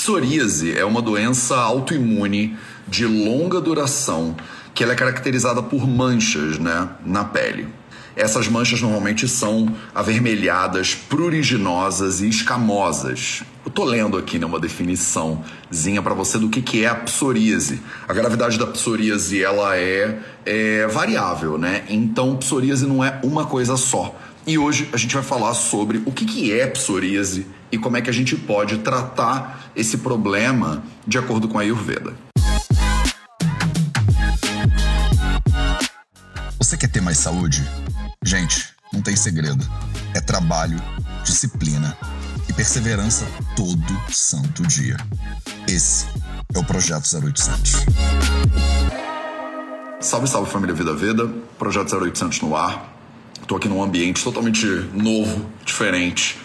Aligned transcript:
Psoríase 0.00 0.78
é 0.78 0.84
uma 0.84 1.02
doença 1.02 1.56
autoimune 1.56 2.56
de 2.86 3.04
longa 3.04 3.60
duração 3.60 4.36
que 4.72 4.84
ela 4.84 4.92
é 4.92 4.94
caracterizada 4.96 5.60
por 5.60 5.88
manchas 5.88 6.56
né, 6.56 6.88
na 7.04 7.24
pele. 7.24 7.66
Essas 8.14 8.46
manchas 8.46 8.80
normalmente 8.80 9.26
são 9.26 9.74
avermelhadas, 9.92 10.94
pruriginosas 10.94 12.20
e 12.20 12.28
escamosas. 12.28 13.42
Eu 13.66 13.72
tô 13.72 13.84
lendo 13.84 14.16
aqui 14.16 14.38
né, 14.38 14.46
uma 14.46 14.60
definiçãozinha 14.60 16.00
para 16.00 16.14
você 16.14 16.38
do 16.38 16.48
que, 16.48 16.62
que 16.62 16.84
é 16.84 16.88
a 16.88 16.94
psoríase. 16.94 17.82
A 18.06 18.14
gravidade 18.14 18.56
da 18.56 18.68
psoríase 18.68 19.42
ela 19.42 19.76
é, 19.76 20.20
é 20.46 20.86
variável, 20.86 21.58
né? 21.58 21.82
Então 21.88 22.36
psoríase 22.36 22.86
não 22.86 23.02
é 23.04 23.20
uma 23.24 23.46
coisa 23.46 23.76
só. 23.76 24.14
E 24.48 24.56
hoje 24.56 24.88
a 24.94 24.96
gente 24.96 25.14
vai 25.14 25.22
falar 25.22 25.52
sobre 25.52 26.02
o 26.06 26.10
que, 26.10 26.24
que 26.24 26.58
é 26.58 26.66
psoríase 26.66 27.46
e 27.70 27.76
como 27.76 27.98
é 27.98 28.00
que 28.00 28.08
a 28.08 28.12
gente 28.14 28.34
pode 28.34 28.78
tratar 28.78 29.70
esse 29.76 29.98
problema 29.98 30.82
de 31.06 31.18
acordo 31.18 31.46
com 31.48 31.58
a 31.58 31.60
Ayurveda. 31.60 32.16
Você 36.56 36.78
quer 36.78 36.88
ter 36.88 37.02
mais 37.02 37.18
saúde? 37.18 37.62
Gente, 38.24 38.70
não 38.90 39.02
tem 39.02 39.14
segredo. 39.14 39.62
É 40.14 40.20
trabalho, 40.22 40.80
disciplina 41.22 41.94
e 42.48 42.52
perseverança 42.54 43.26
todo 43.54 43.84
santo 44.10 44.62
dia. 44.62 44.96
Esse 45.68 46.06
é 46.54 46.58
o 46.58 46.64
Projeto 46.64 47.04
0800. 47.04 47.72
Salve, 50.00 50.26
salve 50.26 50.50
família 50.50 50.74
Vida 50.74 50.94
Veda, 50.94 51.28
Projeto 51.58 51.94
0800 51.94 52.40
no 52.40 52.56
ar. 52.56 52.97
Estou 53.48 53.56
aqui 53.56 53.66
num 53.66 53.82
ambiente 53.82 54.22
totalmente 54.22 54.66
novo, 54.92 55.46
diferente. 55.64 56.36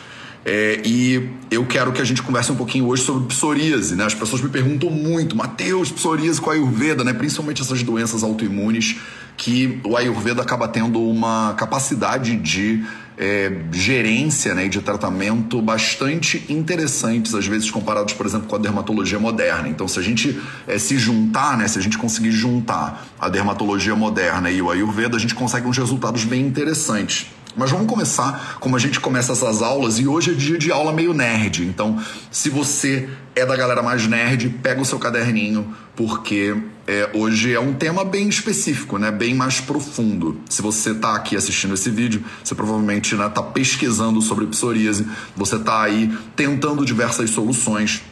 É, 0.45 0.81
e 0.85 1.31
eu 1.51 1.65
quero 1.65 1.91
que 1.91 1.99
a 1.99 2.05
gente 2.05 2.23
converse 2.23 2.49
um 2.49 2.55
pouquinho 2.55 2.87
hoje 2.87 3.03
sobre 3.03 3.27
psoríase, 3.27 3.93
né? 3.93 4.05
As 4.05 4.13
pessoas 4.13 4.41
me 4.41 4.47
perguntam 4.47 4.89
muito, 4.89 5.35
Mateus, 5.35 5.91
psoríase 5.91 6.39
com 6.39 6.49
a 6.49 6.53
Ayurveda, 6.53 7.03
né? 7.03 7.11
Principalmente 7.11 7.61
essas 7.61 7.83
doenças 7.83 8.23
autoimunes 8.23 9.01
que 9.43 9.77
o 9.83 9.97
Ayurveda 9.97 10.41
acaba 10.41 10.69
tendo 10.69 11.01
uma 11.01 11.53
capacidade 11.55 12.37
de 12.37 12.81
é, 13.17 13.51
gerência 13.73 14.55
né, 14.55 14.69
de 14.69 14.79
tratamento 14.79 15.61
bastante 15.61 16.45
interessantes, 16.47 17.35
às 17.35 17.45
vezes 17.45 17.69
comparados, 17.69 18.13
por 18.13 18.25
exemplo, 18.25 18.47
com 18.47 18.55
a 18.55 18.57
dermatologia 18.57 19.19
moderna. 19.19 19.67
Então, 19.67 19.85
se 19.85 19.99
a 19.99 20.01
gente 20.01 20.41
é, 20.65 20.77
se 20.77 20.97
juntar, 20.97 21.57
né, 21.57 21.67
se 21.67 21.77
a 21.77 21.81
gente 21.81 21.97
conseguir 21.97 22.31
juntar 22.31 23.05
a 23.19 23.27
dermatologia 23.27 23.97
moderna 23.97 24.49
e 24.49 24.61
o 24.61 24.71
Ayurveda, 24.71 25.17
a 25.17 25.19
gente 25.19 25.35
consegue 25.35 25.67
uns 25.67 25.77
resultados 25.77 26.23
bem 26.23 26.47
interessantes. 26.47 27.27
Mas 27.53 27.69
vamos 27.69 27.87
começar 27.87 28.57
como 28.61 28.77
a 28.77 28.79
gente 28.79 29.01
começa 29.01 29.33
essas 29.33 29.61
aulas 29.61 29.99
e 29.99 30.07
hoje 30.07 30.31
é 30.31 30.33
dia 30.33 30.57
de 30.57 30.71
aula 30.71 30.93
meio 30.93 31.13
nerd. 31.13 31.65
Então, 31.65 32.01
se 32.31 32.49
você 32.49 33.09
é 33.35 33.45
da 33.45 33.57
galera 33.57 33.83
mais 33.83 34.07
nerd, 34.07 34.49
pega 34.63 34.81
o 34.81 34.85
seu 34.85 34.97
caderninho, 34.97 35.75
porque 35.97 36.55
é, 36.85 37.09
hoje 37.13 37.53
é 37.53 37.59
um 37.59 37.73
tema 37.73 38.03
bem 38.03 38.27
específico, 38.27 38.97
né? 38.97 39.09
Bem 39.11 39.33
mais 39.33 39.61
profundo. 39.61 40.39
Se 40.49 40.61
você 40.61 40.91
está 40.91 41.15
aqui 41.15 41.35
assistindo 41.35 41.73
esse 41.73 41.89
vídeo, 41.89 42.23
você 42.43 42.53
provavelmente 42.53 43.13
está 43.13 43.27
né, 43.27 43.33
tá 43.33 43.41
pesquisando 43.41 44.21
sobre 44.21 44.45
psoríase, 44.47 45.07
você 45.35 45.55
está 45.55 45.81
aí 45.81 46.11
tentando 46.35 46.85
diversas 46.85 47.29
soluções 47.29 48.03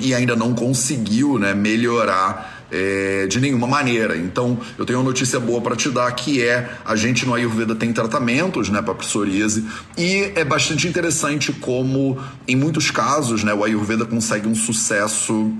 e 0.00 0.14
ainda 0.14 0.36
não 0.36 0.54
conseguiu 0.54 1.38
né, 1.38 1.54
melhorar 1.54 2.66
é, 2.70 3.26
de 3.26 3.40
nenhuma 3.40 3.66
maneira. 3.66 4.16
Então, 4.16 4.58
eu 4.76 4.84
tenho 4.84 4.98
uma 4.98 5.04
notícia 5.06 5.40
boa 5.40 5.60
para 5.60 5.74
te 5.74 5.88
dar 5.88 6.10
que 6.12 6.42
é 6.42 6.70
a 6.84 6.94
gente 6.94 7.24
no 7.24 7.34
Ayurveda 7.34 7.74
tem 7.74 7.92
tratamentos, 7.92 8.68
né, 8.68 8.82
para 8.82 8.94
psoríase 8.94 9.64
e 9.96 10.32
é 10.34 10.44
bastante 10.44 10.86
interessante 10.86 11.50
como 11.52 12.18
em 12.46 12.54
muitos 12.54 12.90
casos, 12.90 13.42
né, 13.42 13.54
o 13.54 13.64
Ayurveda 13.64 14.04
consegue 14.04 14.46
um 14.46 14.54
sucesso 14.54 15.52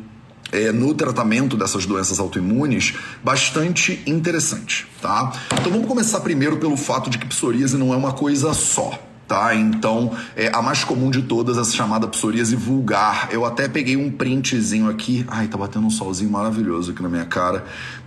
é, 0.53 0.73
no 0.73 0.95
tratamento 0.95 1.57
dessas 1.57 1.87
doenças 1.87 2.19
autoimunes 2.19 2.95
bastante 3.23 4.03
interessante, 4.07 4.87
tá? 5.01 5.33
Então 5.61 5.73
vamos 5.73 5.87
começar 5.87 6.21
primeiro 6.21 6.57
pelo 6.59 6.77
fato 6.77 7.11
de 7.11 7.19
que 7.19 7.27
psoríase 7.27 7.77
não 7.77 7.93
é 7.93 7.97
uma 7.97 8.13
coisa 8.13 8.53
só 8.55 9.08
tá? 9.29 9.55
Então, 9.55 10.11
é, 10.35 10.51
a 10.53 10.63
mais 10.63 10.83
comum 10.83 11.11
de 11.11 11.23
todas 11.23 11.59
é 11.59 11.61
a 11.61 11.65
chamada 11.65 12.09
psoríase 12.09 12.57
vulgar. 12.57 13.29
Eu 13.31 13.45
até 13.45 13.69
peguei 13.69 13.95
um 13.95 14.11
printzinho 14.11 14.89
aqui. 14.89 15.25
Ai, 15.29 15.47
tá 15.47 15.59
batendo 15.59 15.87
um 15.87 15.91
solzinho 15.91 16.31
maravilhoso 16.31 16.93
aqui 16.93 17.03
na 17.03 17.11
minha 17.11 17.27
cara. 17.27 17.65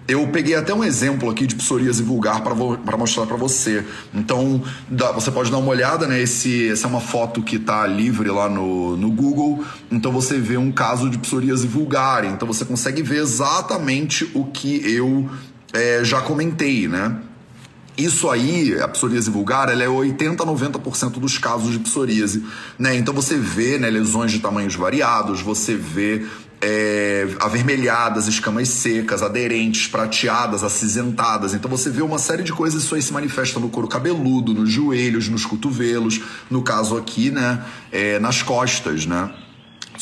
Eu 0.08 0.28
peguei 0.28 0.56
até 0.56 0.74
um 0.74 0.84
exemplo 0.84 1.30
aqui 1.30 1.46
de 1.46 1.56
psoríase 1.56 2.02
vulgar 2.02 2.42
para 2.42 2.98
mostrar 2.98 3.28
para 3.28 3.38
você. 3.38 3.86
Então, 4.14 4.62
dá, 4.90 5.12
você 5.12 5.30
pode 5.30 5.52
dar 5.52 5.60
uma 5.60 5.70
olhada, 5.70 6.08
né? 6.08 6.20
Esse, 6.20 6.70
essa 6.70 6.88
é 6.88 6.90
uma 6.90 7.00
foto 7.00 7.44
que 7.44 7.60
tá 7.60 7.86
livre 7.86 8.28
lá 8.30 8.50
no, 8.50 8.98
no 8.98 9.12
Google. 9.12 9.64
Então, 9.92 10.12
você 10.12 10.40
vê 10.40 10.58
um 10.58 10.72
caso 10.72 11.08
de 11.08 11.20
psoríase 11.20 11.68
vulgar. 11.68 12.26
Então, 12.26 12.48
você 12.48 12.66
consegue 12.66 13.04
ver 13.04 13.20
exatamente 13.20 14.30
o 14.34 14.46
que 14.46 14.82
eu 14.92 15.30
é, 15.72 16.04
já 16.04 16.20
comentei, 16.20 16.88
né? 16.88 17.16
Isso 17.98 18.30
aí, 18.30 18.80
a 18.82 18.88
psoríase 18.88 19.30
vulgar, 19.30 19.70
ela 19.70 19.84
é 19.84 19.90
80 19.90 20.42
a 20.42 20.46
90% 20.46 21.20
dos 21.20 21.38
casos 21.38 21.74
de 21.74 21.80
psoríase, 21.80 22.44
né? 22.80 22.96
Então 22.96 23.14
você 23.14 23.38
vê 23.38 23.78
né, 23.78 23.90
lesões 23.90 24.32
de 24.32 24.40
tamanhos 24.40 24.76
variados, 24.76 25.42
você 25.42 25.76
vê 25.76 26.26
é, 26.62 27.28
avermelhadas, 27.40 28.28
escamas 28.28 28.70
secas, 28.70 29.22
aderentes, 29.22 29.88
prateadas, 29.88 30.64
acinzentadas. 30.64 31.54
Então 31.54 31.70
você 31.70 31.90
vê 31.90 32.02
uma 32.02 32.20
série 32.20 32.44
de 32.44 32.54
coisas, 32.54 32.84
isso 32.84 32.96
aí 32.96 33.02
se 33.02 33.12
manifesta 33.12 33.60
no 33.60 33.70
couro 33.70 33.88
cabeludo, 33.88 34.54
nos 34.54 34.70
joelhos, 34.70 35.28
nos 35.28 35.46
cotovelos, 35.46 36.22
no 36.50 36.62
caso 36.62 36.96
aqui, 36.98 37.32
né, 37.32 37.66
é, 37.92 38.20
nas 38.20 38.42
costas, 38.44 39.06
né? 39.06 39.34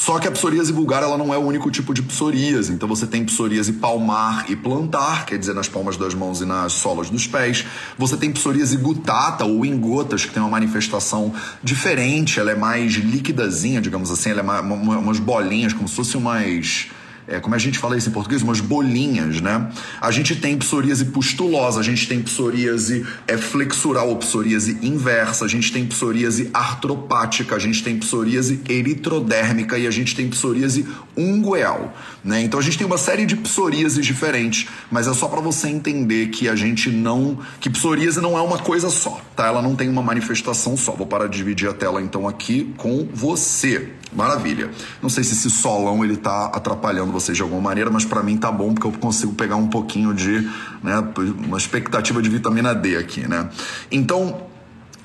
Só 0.02 0.18
que 0.18 0.30
a 0.30 0.32
psoríase 0.32 0.72
vulgar 0.72 1.04
ela 1.04 1.18
não 1.18 1.34
é 1.34 1.38
o 1.38 1.42
único 1.42 1.70
tipo 1.70 1.94
de 1.94 2.02
psoríase. 2.02 2.72
Então 2.72 2.88
você 2.88 3.06
tem 3.06 3.26
psoríase 3.26 3.74
palmar 3.74 4.50
e 4.50 4.56
plantar, 4.56 5.26
quer 5.26 5.38
dizer, 5.38 5.54
nas 5.54 5.68
palmas 5.68 5.98
das 5.98 6.14
mãos 6.14 6.40
e 6.40 6.46
nas 6.46 6.72
solas 6.72 7.10
dos 7.10 7.28
pés. 7.28 7.66
Você 7.98 8.16
tem 8.16 8.32
psoríase 8.32 8.78
gutata 8.78 9.44
ou 9.44 9.66
em 9.66 9.78
gotas, 9.78 10.24
que 10.24 10.32
tem 10.32 10.42
uma 10.42 10.52
manifestação 10.52 11.34
diferente. 11.62 12.40
Ela 12.40 12.52
é 12.52 12.56
mais 12.56 12.94
líquidazinha, 12.94 13.82
digamos 13.82 14.10
assim. 14.10 14.30
Ela 14.30 14.40
é 14.40 14.44
mais, 14.44 14.64
umas 14.64 15.20
bolinhas, 15.20 15.74
como 15.74 15.90
se 15.90 15.96
fossem 15.96 16.18
umas 16.18 16.88
é, 17.30 17.40
como 17.40 17.56
a 17.56 17.58
gente 17.58 17.78
fala 17.78 17.98
isso 17.98 18.10
em 18.10 18.12
português, 18.12 18.42
umas 18.42 18.60
bolinhas, 18.60 19.40
né? 19.40 19.70
A 20.02 20.12
gente 20.12 20.36
tem 20.36 20.58
psoríase 20.58 21.06
pustulosa, 21.06 21.80
a 21.80 21.84
gente 21.84 22.08
tem 22.08 22.22
psoríase 22.22 23.06
é, 23.28 23.38
flexural 23.38 24.10
ou 24.10 24.18
psoríase 24.18 24.78
inversa, 24.82 25.46
a 25.46 25.48
gente 25.48 25.72
tem 25.72 25.86
psoríase 25.86 26.50
artropática, 26.54 27.56
a 27.56 27.60
gente 27.60 27.84
tem 27.84 27.98
psoríase 27.98 28.60
eritrodérmica 28.68 29.78
e 29.78 29.86
a 29.86 29.92
gente 29.92 30.16
tem 30.16 30.28
psoríase 30.30 30.88
ungueal, 31.16 31.94
né? 32.24 32.42
Então 32.42 32.60
a 32.60 32.64
gente 32.64 32.78
tem 32.78 32.86
uma 32.86 32.98
série 32.98 33.26
de 33.26 33.36
psoríases 33.36 34.06
diferentes, 34.06 34.68
mas 34.92 35.08
é 35.08 35.14
só 35.14 35.28
para 35.28 35.40
você 35.40 35.68
entender 35.70 36.28
que 36.28 36.50
a 36.50 36.56
gente 36.56 36.90
não, 36.90 37.40
que 37.60 37.70
psoríase 37.70 38.20
não 38.22 38.38
é 38.38 38.42
uma 38.42 38.58
coisa 38.58 38.90
só, 38.90 39.22
tá? 39.36 39.48
Ela 39.48 39.62
não 39.62 39.76
tem 39.76 39.90
uma 39.90 40.02
manifestação 40.02 40.76
só. 40.76 40.92
Vou 40.94 41.08
parar 41.08 41.28
de 41.28 41.38
dividir 41.38 41.70
a 41.70 41.74
tela 41.74 42.02
então 42.02 42.28
aqui 42.28 42.74
com 42.78 43.08
você. 43.14 43.90
Maravilha. 44.12 44.72
Não 45.02 45.10
sei 45.10 45.24
se 45.24 45.34
esse 45.34 45.50
solão 45.50 46.04
ele 46.04 46.18
tá 46.18 46.46
atrapalhando 46.46 47.12
vocês 47.12 47.38
de 47.38 47.44
alguma 47.44 47.62
maneira, 47.62 47.92
mas 47.92 48.06
para 48.06 48.24
mim 48.24 48.38
tá 48.38 48.52
bom 48.52 48.74
porque 48.74 48.88
eu 48.88 48.92
consigo 49.00 49.34
pegar 49.34 49.56
um 49.56 49.68
pouquinho 49.68 50.14
de, 50.14 50.50
né, 50.84 51.04
uma 51.46 51.58
expectativa 51.58 52.22
de 52.22 52.30
vitamina 52.30 52.74
D 52.74 52.98
aqui, 52.98 53.28
né? 53.28 53.50
Então, 53.92 54.49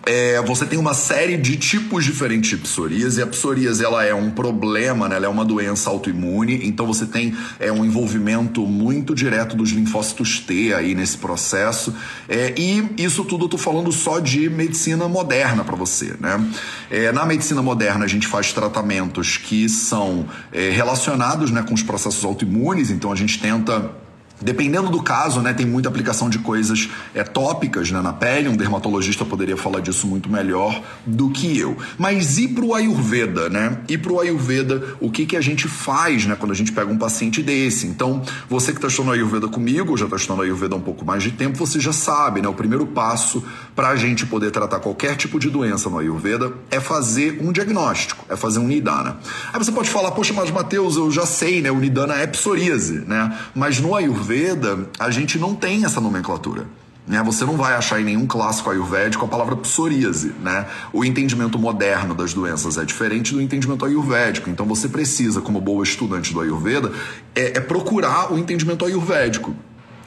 é, 0.06 0.40
você 0.42 0.66
tem 0.66 0.78
uma 0.78 0.94
série 0.94 1.36
de 1.36 1.56
tipos 1.56 2.04
diferentes 2.04 2.50
de 2.50 2.56
psoríase. 2.58 3.22
A 3.22 3.26
psoríase 3.26 3.84
ela 3.84 4.04
é 4.04 4.14
um 4.14 4.30
problema, 4.30 5.08
né? 5.08 5.16
ela 5.16 5.26
é 5.26 5.28
uma 5.28 5.44
doença 5.44 5.88
autoimune, 5.88 6.60
então 6.66 6.86
você 6.86 7.06
tem 7.06 7.34
é, 7.58 7.72
um 7.72 7.84
envolvimento 7.84 8.66
muito 8.66 9.14
direto 9.14 9.56
dos 9.56 9.70
linfócitos 9.70 10.40
T 10.40 10.74
aí 10.74 10.94
nesse 10.94 11.18
processo. 11.18 11.94
É, 12.28 12.54
e 12.58 12.84
isso 12.98 13.24
tudo 13.24 13.46
eu 13.46 13.48
tô 13.48 13.58
falando 13.58 13.90
só 13.92 14.20
de 14.20 14.48
medicina 14.50 15.08
moderna 15.08 15.64
para 15.64 15.76
você. 15.76 16.14
Né? 16.20 16.44
É, 16.90 17.10
na 17.12 17.24
medicina 17.24 17.62
moderna 17.62 18.04
a 18.04 18.08
gente 18.08 18.26
faz 18.26 18.52
tratamentos 18.52 19.36
que 19.36 19.68
são 19.68 20.26
é, 20.52 20.70
relacionados 20.70 21.50
né, 21.50 21.62
com 21.62 21.74
os 21.74 21.82
processos 21.82 22.24
autoimunes, 22.24 22.90
então 22.90 23.10
a 23.10 23.16
gente 23.16 23.40
tenta 23.40 24.03
Dependendo 24.40 24.90
do 24.90 25.02
caso, 25.02 25.40
né, 25.40 25.54
tem 25.54 25.64
muita 25.64 25.88
aplicação 25.88 26.28
de 26.28 26.38
coisas 26.40 26.88
é, 27.14 27.22
tópicas 27.22 27.90
né, 27.90 28.00
na 28.02 28.12
pele. 28.12 28.48
Um 28.48 28.56
dermatologista 28.56 29.24
poderia 29.24 29.56
falar 29.56 29.80
disso 29.80 30.06
muito 30.06 30.28
melhor 30.28 30.82
do 31.06 31.30
que 31.30 31.56
eu. 31.58 31.76
Mas 31.96 32.36
e 32.36 32.48
para 32.48 32.64
o 32.64 32.74
Ayurveda, 32.74 33.48
né? 33.48 33.78
E 33.88 33.96
para 33.96 34.12
o 34.12 34.20
Ayurveda, 34.20 34.96
o 35.00 35.10
que, 35.10 35.24
que 35.24 35.36
a 35.36 35.40
gente 35.40 35.68
faz 35.68 36.26
né, 36.26 36.36
quando 36.38 36.50
a 36.50 36.54
gente 36.54 36.72
pega 36.72 36.90
um 36.90 36.98
paciente 36.98 37.42
desse? 37.42 37.86
Então, 37.86 38.22
você 38.48 38.72
que 38.72 38.78
está 38.78 38.88
estudando 38.88 39.12
Ayurveda 39.12 39.48
comigo, 39.48 39.92
ou 39.92 39.96
já 39.96 40.04
está 40.04 40.16
estudando 40.16 40.42
Ayurveda 40.42 40.74
há 40.74 40.78
um 40.78 40.82
pouco 40.82 41.04
mais 41.04 41.22
de 41.22 41.30
tempo, 41.30 41.56
você 41.56 41.78
já 41.78 41.92
sabe, 41.92 42.42
né? 42.42 42.48
O 42.48 42.54
primeiro 42.54 42.86
passo 42.86 43.42
para 43.74 43.90
a 43.90 43.96
gente 43.96 44.26
poder 44.26 44.50
tratar 44.50 44.80
qualquer 44.80 45.16
tipo 45.16 45.38
de 45.38 45.48
doença 45.48 45.88
no 45.88 45.98
Ayurveda 45.98 46.52
é 46.70 46.80
fazer 46.80 47.38
um 47.40 47.52
diagnóstico, 47.52 48.24
é 48.28 48.36
fazer 48.36 48.58
um 48.58 48.66
Nidana. 48.66 49.16
Aí 49.52 49.58
você 49.58 49.72
pode 49.72 49.88
falar, 49.88 50.10
poxa, 50.10 50.32
mas 50.32 50.50
Matheus, 50.50 50.96
eu 50.96 51.10
já 51.10 51.24
sei, 51.24 51.62
né? 51.62 51.70
O 51.70 51.78
Nidana 51.78 52.14
é 52.14 52.26
psoríase, 52.26 53.00
né? 53.06 53.38
Mas 53.54 53.80
no 53.80 53.94
Ayurveda, 53.94 54.23
Ayurveda, 54.24 54.88
a 54.98 55.10
gente 55.10 55.38
não 55.38 55.54
tem 55.54 55.84
essa 55.84 56.00
nomenclatura. 56.00 56.66
Né? 57.06 57.22
Você 57.22 57.44
não 57.44 57.56
vai 57.56 57.74
achar 57.74 58.00
em 58.00 58.04
nenhum 58.04 58.26
clássico 58.26 58.70
ayurvédico 58.70 59.24
a 59.24 59.28
palavra 59.28 59.54
psoríase. 59.56 60.32
Né? 60.42 60.66
O 60.92 61.04
entendimento 61.04 61.58
moderno 61.58 62.14
das 62.14 62.32
doenças 62.32 62.78
é 62.78 62.84
diferente 62.84 63.34
do 63.34 63.42
entendimento 63.42 63.84
ayurvédico. 63.84 64.48
Então 64.48 64.64
você 64.64 64.88
precisa, 64.88 65.42
como 65.42 65.60
boa 65.60 65.84
estudante 65.84 66.32
do 66.32 66.40
Ayurveda, 66.40 66.90
é, 67.34 67.58
é 67.58 67.60
procurar 67.60 68.32
o 68.32 68.38
entendimento 68.38 68.84
ayurvédico. 68.84 69.54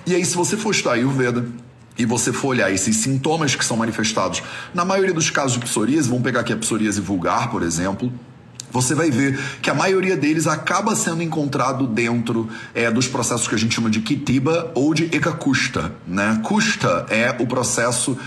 E 0.05 0.15
aí, 0.15 0.25
se 0.25 0.35
você 0.35 0.55
for 0.57 0.71
estudar 0.71 0.93
Ayurveda, 0.93 1.45
e 1.97 2.05
você 2.05 2.31
for 2.31 2.49
olhar 2.49 2.71
esses 2.71 2.95
sintomas 2.97 3.55
que 3.55 3.65
são 3.65 3.75
manifestados, 3.75 4.41
na 4.73 4.85
maioria 4.85 5.13
dos 5.13 5.29
casos 5.29 5.53
de 5.53 5.59
psoríase, 5.59 6.07
vamos 6.07 6.23
pegar 6.23 6.41
aqui 6.41 6.53
a 6.53 6.57
psoríase 6.57 7.01
vulgar, 7.01 7.49
por 7.49 7.63
exemplo, 7.63 8.11
você 8.71 8.93
vai 8.93 9.09
ver 9.09 9.39
que 9.61 9.69
a 9.69 9.73
maioria 9.73 10.15
deles 10.15 10.47
acaba 10.47 10.95
sendo 10.95 11.23
encontrado 11.23 11.87
dentro 11.87 12.49
é, 12.73 12.91
dos 12.91 13.07
processos 13.07 13.47
que 13.47 13.55
a 13.55 13.57
gente 13.57 13.73
chama 13.73 13.89
de 13.89 14.01
Kitiba 14.01 14.71
ou 14.75 14.93
de 14.93 15.05
Ekakusta. 15.05 15.93
Né? 16.07 16.39
Kusta 16.43 17.05
é 17.09 17.35
o 17.39 17.47
processo 17.47 18.17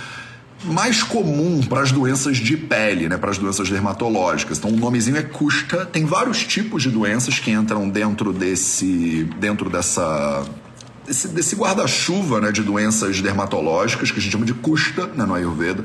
mais 0.65 1.03
comum 1.03 1.61
para 1.63 1.81
as 1.81 1.91
doenças 1.91 2.37
de 2.37 2.57
pele, 2.57 3.09
né, 3.09 3.17
para 3.17 3.31
as 3.31 3.39
doenças 3.39 3.71
dermatológicas. 3.71 4.59
Então 4.59 4.71
o 4.71 4.77
nomezinho 4.77 5.17
é 5.17 5.23
Kusta. 5.23 5.87
Tem 5.87 6.05
vários 6.05 6.45
tipos 6.45 6.83
de 6.83 6.91
doenças 6.91 7.39
que 7.39 7.51
entram 7.51 7.89
dentro 7.89 8.33
desse, 8.33 9.29
dentro 9.39 9.71
dessa 9.71 10.45
desse, 11.07 11.29
desse 11.29 11.57
guarda-chuva 11.57 12.41
né, 12.41 12.53
de 12.53 12.63
doenças 12.63 13.21
dermatológicas 13.21 14.11
que 14.11 14.19
a 14.19 14.23
gente 14.23 14.33
chama 14.33 14.47
de 14.47 14.55
Kusta 14.55 15.07
né, 15.09 15.25
no 15.25 15.35
Ayurveda. 15.35 15.85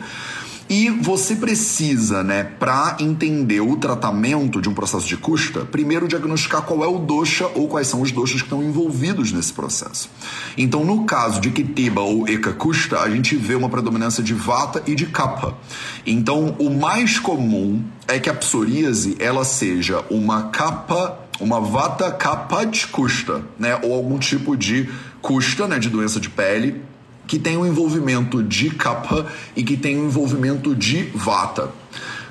E 0.78 0.90
você 0.90 1.38
precisa, 1.38 2.22
né, 2.22 2.44
para 2.44 2.98
entender 3.00 3.62
o 3.62 3.78
tratamento 3.78 4.62
de 4.62 4.68
um 4.68 4.74
processo 4.74 5.08
de 5.08 5.16
custa, 5.16 5.62
primeiro 5.62 6.06
diagnosticar 6.06 6.64
qual 6.64 6.84
é 6.84 6.88
o 6.88 7.00
dosha 7.00 7.50
ou 7.56 7.70
quais 7.70 7.88
são 7.88 8.02
os 8.02 8.12
doshas 8.12 8.42
que 8.42 8.48
estão 8.48 8.62
envolvidos 8.62 9.32
nesse 9.32 9.54
processo. 9.54 10.10
Então, 10.58 10.84
no 10.84 11.06
caso 11.06 11.40
de 11.40 11.50
Kitiba 11.50 12.02
ou 12.02 12.28
Eka 12.28 12.52
Kusta, 12.52 13.00
a 13.00 13.10
gente 13.10 13.38
vê 13.38 13.56
uma 13.56 13.70
predominância 13.70 14.22
de 14.22 14.34
Vata 14.34 14.84
e 14.86 14.96
de 14.96 15.06
Kapha. 15.06 15.54
Então, 16.06 16.58
o 16.60 16.70
mais 16.70 17.20
comum 17.20 17.82
é 18.06 18.20
que 18.20 18.30
a 18.30 18.34
psoríase 18.34 19.16
ela 19.18 19.46
seja 19.46 20.04
uma 20.10 20.50
capa, 20.50 21.18
uma 21.40 21.62
Vata 21.62 22.12
Kapha 22.12 22.66
de 22.66 22.86
custa, 22.88 23.46
né, 23.58 23.80
ou 23.82 23.94
algum 23.94 24.20
tipo 24.20 24.58
de 24.58 24.90
custa, 25.22 25.70
né, 25.70 25.80
de 25.80 25.88
doença 25.88 26.20
de 26.20 26.30
pele 26.30 26.84
que 27.28 27.40
tem 27.40 27.58
um 27.58 27.66
envolvimento 27.66 28.44
de 28.44 28.70
kapha 28.70 29.26
e 29.56 29.64
que 29.64 29.78
tem 29.78 29.98
um 29.98 30.06
envolvimento 30.06 30.76
de 30.76 31.04
vata. 31.14 31.70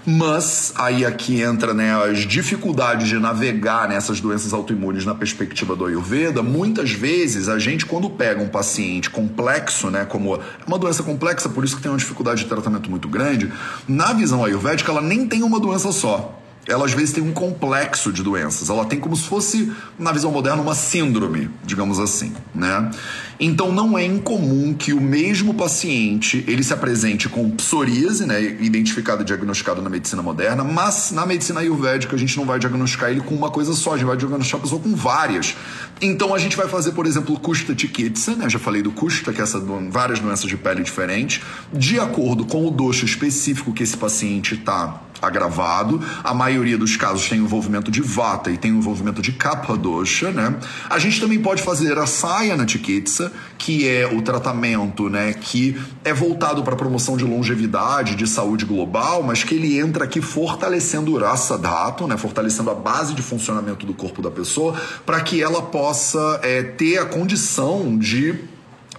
Mas 0.06 0.74
aí 0.76 1.04
aqui 1.04 1.40
entra 1.40 1.72
né, 1.72 1.94
as 1.94 2.18
dificuldades 2.20 3.08
de 3.08 3.18
navegar 3.18 3.88
nessas 3.88 4.20
doenças 4.20 4.52
autoimunes 4.52 5.06
na 5.06 5.14
perspectiva 5.14 5.74
do 5.74 5.86
Ayurveda. 5.86 6.42
Muitas 6.42 6.90
vezes 6.90 7.48
a 7.48 7.58
gente, 7.58 7.86
quando 7.86 8.10
pega 8.10 8.42
um 8.42 8.48
paciente 8.48 9.08
complexo, 9.08 9.90
né, 9.90 10.04
como 10.04 10.38
uma 10.66 10.78
doença 10.78 11.02
complexa, 11.02 11.48
por 11.48 11.64
isso 11.64 11.76
que 11.76 11.82
tem 11.82 11.90
uma 11.90 11.96
dificuldade 11.96 12.42
de 12.42 12.48
tratamento 12.48 12.90
muito 12.90 13.08
grande, 13.08 13.50
na 13.88 14.12
visão 14.12 14.44
ayurvédica 14.44 14.92
ela 14.92 15.00
nem 15.00 15.26
tem 15.26 15.42
uma 15.42 15.58
doença 15.58 15.90
só 15.90 16.43
ela 16.66 16.84
às 16.84 16.92
vezes 16.92 17.12
tem 17.12 17.22
um 17.22 17.32
complexo 17.32 18.12
de 18.12 18.22
doenças. 18.22 18.70
Ela 18.70 18.84
tem 18.84 18.98
como 18.98 19.14
se 19.16 19.24
fosse, 19.24 19.72
na 19.98 20.12
visão 20.12 20.30
moderna, 20.30 20.62
uma 20.62 20.74
síndrome, 20.74 21.50
digamos 21.64 21.98
assim, 21.98 22.32
né? 22.54 22.90
Então 23.38 23.72
não 23.72 23.98
é 23.98 24.04
incomum 24.04 24.72
que 24.72 24.92
o 24.92 25.00
mesmo 25.00 25.54
paciente 25.54 26.44
ele 26.46 26.62
se 26.62 26.72
apresente 26.72 27.28
com 27.28 27.50
psoríase, 27.50 28.24
né, 28.24 28.40
identificada 28.60 29.22
e 29.22 29.24
diagnosticada 29.24 29.82
na 29.82 29.90
medicina 29.90 30.22
moderna, 30.22 30.62
mas 30.62 31.10
na 31.10 31.26
medicina 31.26 31.60
ayurvédica 31.60 32.14
a 32.14 32.18
gente 32.18 32.36
não 32.36 32.44
vai 32.44 32.58
diagnosticar 32.58 33.10
ele 33.10 33.20
com 33.20 33.34
uma 33.34 33.50
coisa 33.50 33.72
só, 33.74 33.94
a 33.94 33.96
gente 33.96 34.06
vai 34.06 34.16
diagnosticar 34.16 34.60
a 34.60 34.62
pessoa 34.62 34.80
com 34.80 34.94
várias. 34.94 35.56
Então 36.00 36.34
a 36.34 36.38
gente 36.38 36.56
vai 36.56 36.68
fazer, 36.68 36.92
por 36.92 37.06
exemplo, 37.06 37.38
Kusta 37.38 37.76
Chikitsa, 37.76 38.36
né? 38.36 38.48
Já 38.48 38.58
falei 38.58 38.82
do 38.82 38.92
Kusta, 38.92 39.32
que 39.32 39.40
é 39.40 39.44
essa 39.44 39.60
várias 39.90 40.20
doenças 40.20 40.46
de 40.46 40.56
pele 40.56 40.82
diferentes, 40.82 41.40
de 41.72 41.98
acordo 41.98 42.44
com 42.44 42.66
o 42.66 42.70
doxo 42.70 43.04
específico 43.04 43.72
que 43.72 43.82
esse 43.82 43.96
paciente 43.96 44.54
está 44.54 45.02
agravado. 45.20 46.00
A 46.22 46.34
maioria 46.34 46.76
dos 46.76 46.96
casos 46.96 47.28
tem 47.28 47.38
envolvimento 47.38 47.90
de 47.90 48.00
vata 48.00 48.50
e 48.50 48.58
tem 48.58 48.70
envolvimento 48.70 49.22
de 49.22 49.32
kapha 49.32 49.76
dosha, 49.76 50.30
né? 50.30 50.54
A 50.88 50.98
gente 50.98 51.20
também 51.20 51.40
pode 51.40 51.62
fazer 51.62 51.98
a 51.98 52.06
sayana 52.06 52.66
chikitsa, 52.66 53.32
que 53.58 53.88
é 53.88 54.06
o 54.06 54.20
tratamento, 54.22 55.08
né, 55.08 55.32
que 55.32 55.80
é 56.04 56.12
voltado 56.12 56.62
para 56.62 56.74
a 56.74 56.76
promoção 56.76 57.16
de 57.16 57.24
longevidade, 57.24 58.14
de 58.14 58.26
saúde 58.26 58.64
global, 58.64 59.22
mas 59.22 59.42
que 59.42 59.54
ele 59.54 59.78
entra 59.78 60.04
aqui 60.04 60.20
fortalecendo 60.20 61.12
o 61.12 61.18
rasa 61.18 61.56
dhatu, 61.56 62.06
né, 62.06 62.16
fortalecendo 62.16 62.70
a 62.70 62.74
base 62.74 63.14
de 63.14 63.22
funcionamento 63.22 63.86
do 63.86 63.94
corpo 63.94 64.20
da 64.20 64.30
pessoa, 64.30 64.74
para 65.06 65.20
que 65.20 65.42
ela 65.42 65.62
possa 65.62 66.40
é, 66.42 66.62
ter 66.62 66.98
a 66.98 67.06
condição 67.06 67.96
de 67.98 68.34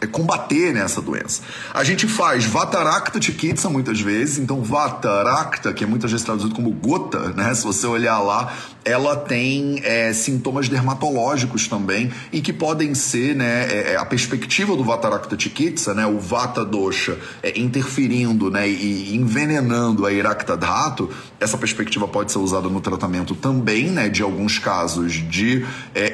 é 0.06 0.07
combater 0.07 0.74
nessa 0.74 1.02
doença. 1.02 1.42
A 1.74 1.84
gente 1.84 2.07
faz 2.07 2.46
Vatarakta 2.46 3.22
Chikitsa 3.22 3.69
muitas 3.69 4.00
vezes, 4.00 4.38
então 4.38 4.63
Vatarakta, 4.63 5.74
que 5.74 5.84
é 5.84 5.88
muitas 5.88 6.12
vezes 6.12 6.25
traduzido 6.25 6.56
como 6.56 6.72
gota, 6.72 7.30
né? 7.34 7.54
Se 7.54 7.63
você 7.63 7.86
olhar 7.86 8.19
lá, 8.19 8.54
ela 8.86 9.16
tem 9.16 9.82
é, 9.84 10.14
sintomas 10.14 10.70
dermatológicos 10.70 11.68
também 11.68 12.12
e 12.32 12.40
que 12.40 12.54
podem 12.54 12.94
ser, 12.94 13.36
né, 13.36 13.68
é, 13.68 13.94
é 13.94 13.98
a 13.98 14.06
perspectiva 14.06 14.76
do 14.76 14.84
Vatarakta 14.84 15.38
Chikitsa, 15.38 15.96
né, 15.96 16.06
o 16.06 16.20
Vata 16.20 16.64
Dosha 16.64 17.18
é, 17.42 17.60
interferindo, 17.60 18.52
né, 18.52 18.70
e 18.70 19.16
envenenando 19.16 20.06
a 20.06 20.14
Irakta 20.14 20.56
Dhatu, 20.56 21.10
essa 21.40 21.58
perspectiva 21.58 22.08
pode 22.08 22.32
ser 22.32 22.38
usada 22.38 22.70
no 22.70 22.80
tratamento 22.80 23.34
também, 23.34 23.90
né, 23.90 24.08
de 24.08 24.22
alguns 24.22 24.60
casos 24.60 25.14
de 25.14 25.66
é, 25.96 26.14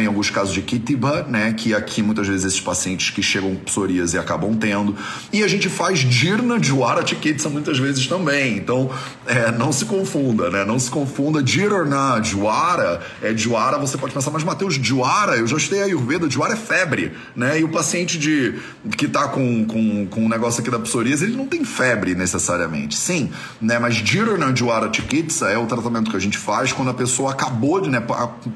em 0.00 0.06
alguns 0.06 0.30
casos 0.30 0.54
de 0.54 0.62
Kitiba, 0.62 1.24
né, 1.24 1.52
que 1.52 1.74
aqui 1.74 2.02
muitas 2.02 2.28
vezes 2.28 2.44
esses 2.44 2.60
pacientes 2.60 3.10
que 3.10 3.22
chegam 3.22 3.56
com 3.56 3.64
psoríase 3.64 4.16
acabam 4.16 4.54
tendo. 4.54 4.94
E 5.32 5.42
a 5.42 5.48
gente 5.48 5.68
faz 5.68 5.98
Dirna 6.00 6.62
Jwara 6.62 7.04
Chikitsa 7.04 7.48
muitas 7.48 7.78
vezes 7.78 8.06
também. 8.06 8.56
Então, 8.56 8.90
é, 9.26 9.50
não 9.50 9.72
se 9.72 9.84
confunda, 9.86 10.50
né, 10.50 10.64
não 10.64 10.78
se 10.78 10.90
confunda 10.90 11.42
Dirna 11.42 11.79
na 11.84 12.20
Juara, 12.22 13.00
é 13.22 13.36
Juara, 13.36 13.78
você 13.78 13.96
pode 13.96 14.12
pensar, 14.12 14.30
mas 14.30 14.44
Matheus, 14.44 14.74
Juara, 14.74 15.36
eu 15.36 15.46
já 15.46 15.56
estudei 15.56 15.82
Ayurveda, 15.82 16.28
Juara 16.28 16.54
é 16.54 16.56
febre, 16.56 17.12
né? 17.34 17.60
E 17.60 17.64
o 17.64 17.68
paciente 17.68 18.18
de, 18.18 18.54
que 18.96 19.06
está 19.06 19.28
com, 19.28 19.64
com, 19.64 20.06
com 20.06 20.24
um 20.24 20.28
negócio 20.28 20.60
aqui 20.60 20.70
da 20.70 20.78
psoríase, 20.78 21.24
ele 21.24 21.36
não 21.36 21.46
tem 21.46 21.64
febre 21.64 22.14
necessariamente, 22.14 22.96
sim, 22.96 23.30
né? 23.60 23.78
Mas 23.78 23.94
Jirana 23.94 24.54
Juara 24.54 24.90
Chikitsa 24.92 25.50
é 25.50 25.58
o 25.58 25.66
tratamento 25.66 26.10
que 26.10 26.16
a 26.16 26.20
gente 26.20 26.38
faz 26.38 26.72
quando 26.72 26.90
a 26.90 26.94
pessoa 26.94 27.32
acabou 27.32 27.80
de, 27.80 27.90
né? 27.90 28.02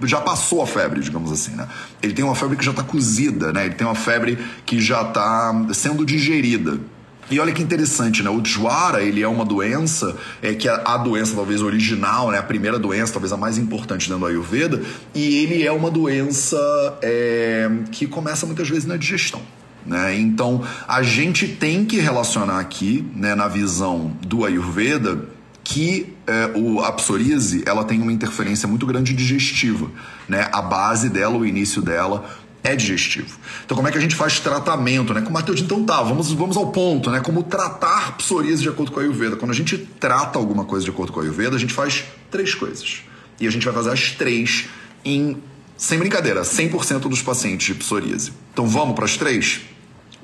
Já 0.04 0.20
passou 0.20 0.62
a 0.62 0.66
febre, 0.66 1.00
digamos 1.00 1.32
assim, 1.32 1.52
né? 1.52 1.68
Ele 2.02 2.12
tem 2.12 2.24
uma 2.24 2.34
febre 2.34 2.56
que 2.56 2.64
já 2.64 2.70
está 2.70 2.82
cozida, 2.82 3.52
né? 3.52 3.66
Ele 3.66 3.74
tem 3.74 3.86
uma 3.86 3.94
febre 3.94 4.38
que 4.64 4.80
já 4.80 5.02
está 5.02 5.66
sendo 5.72 6.04
digerida. 6.04 6.78
E 7.30 7.40
olha 7.40 7.52
que 7.52 7.62
interessante, 7.62 8.22
né? 8.22 8.30
O 8.30 8.44
Jwara, 8.44 9.02
ele 9.02 9.22
é 9.22 9.28
uma 9.28 9.44
doença, 9.44 10.16
é 10.42 10.54
que 10.54 10.68
é 10.68 10.82
a 10.84 10.96
doença 10.96 11.34
talvez 11.34 11.62
original, 11.62 12.30
né? 12.30 12.38
A 12.38 12.42
primeira 12.42 12.78
doença, 12.78 13.12
talvez 13.12 13.32
a 13.32 13.36
mais 13.36 13.56
importante 13.56 14.08
dentro 14.08 14.20
do 14.20 14.26
Ayurveda, 14.26 14.82
e 15.14 15.36
ele 15.42 15.66
é 15.66 15.72
uma 15.72 15.90
doença 15.90 16.58
é, 17.02 17.70
que 17.90 18.06
começa 18.06 18.46
muitas 18.46 18.68
vezes 18.68 18.84
na 18.84 18.96
digestão. 18.96 19.40
Né? 19.86 20.18
Então, 20.18 20.62
a 20.88 21.02
gente 21.02 21.46
tem 21.46 21.84
que 21.84 21.98
relacionar 21.98 22.58
aqui, 22.58 23.04
né, 23.14 23.34
na 23.34 23.48
visão 23.48 24.16
do 24.22 24.44
Ayurveda, 24.44 25.28
que 25.62 26.14
é, 26.26 26.50
o, 26.54 26.80
a 26.80 26.92
psoríase 26.92 27.62
ela 27.66 27.84
tem 27.84 28.00
uma 28.00 28.12
interferência 28.12 28.68
muito 28.68 28.86
grande 28.86 29.12
digestiva. 29.14 29.90
Né? 30.28 30.48
A 30.52 30.62
base 30.62 31.08
dela, 31.08 31.36
o 31.36 31.44
início 31.44 31.82
dela, 31.82 32.24
é 32.64 32.74
digestivo. 32.74 33.38
Então, 33.64 33.76
como 33.76 33.86
é 33.86 33.92
que 33.92 33.98
a 33.98 34.00
gente 34.00 34.16
faz 34.16 34.40
tratamento, 34.40 35.12
né? 35.12 35.20
Com 35.20 35.30
Matheus, 35.30 35.60
então 35.60 35.84
tá, 35.84 36.02
vamos, 36.02 36.32
vamos 36.32 36.56
ao 36.56 36.72
ponto, 36.72 37.10
né? 37.10 37.20
Como 37.20 37.42
tratar 37.42 38.16
psoríase 38.16 38.62
de 38.62 38.70
acordo 38.70 38.90
com 38.90 38.98
a 38.98 39.02
Ayurveda. 39.02 39.36
Quando 39.36 39.50
a 39.50 39.54
gente 39.54 39.76
trata 39.76 40.38
alguma 40.38 40.64
coisa 40.64 40.82
de 40.82 40.90
acordo 40.90 41.12
com 41.12 41.20
a 41.20 41.22
Ayurveda, 41.22 41.56
a 41.56 41.58
gente 41.58 41.74
faz 41.74 42.04
três 42.30 42.54
coisas. 42.54 43.02
E 43.38 43.46
a 43.46 43.50
gente 43.50 43.66
vai 43.66 43.74
fazer 43.74 43.90
as 43.90 44.12
três 44.12 44.64
em, 45.04 45.36
sem 45.76 45.98
brincadeira, 45.98 46.40
100% 46.40 47.00
dos 47.00 47.20
pacientes 47.20 47.66
de 47.66 47.74
psoríase. 47.74 48.32
Então, 48.50 48.66
vamos 48.66 48.94
para 48.94 49.04
as 49.04 49.18
três? 49.18 49.60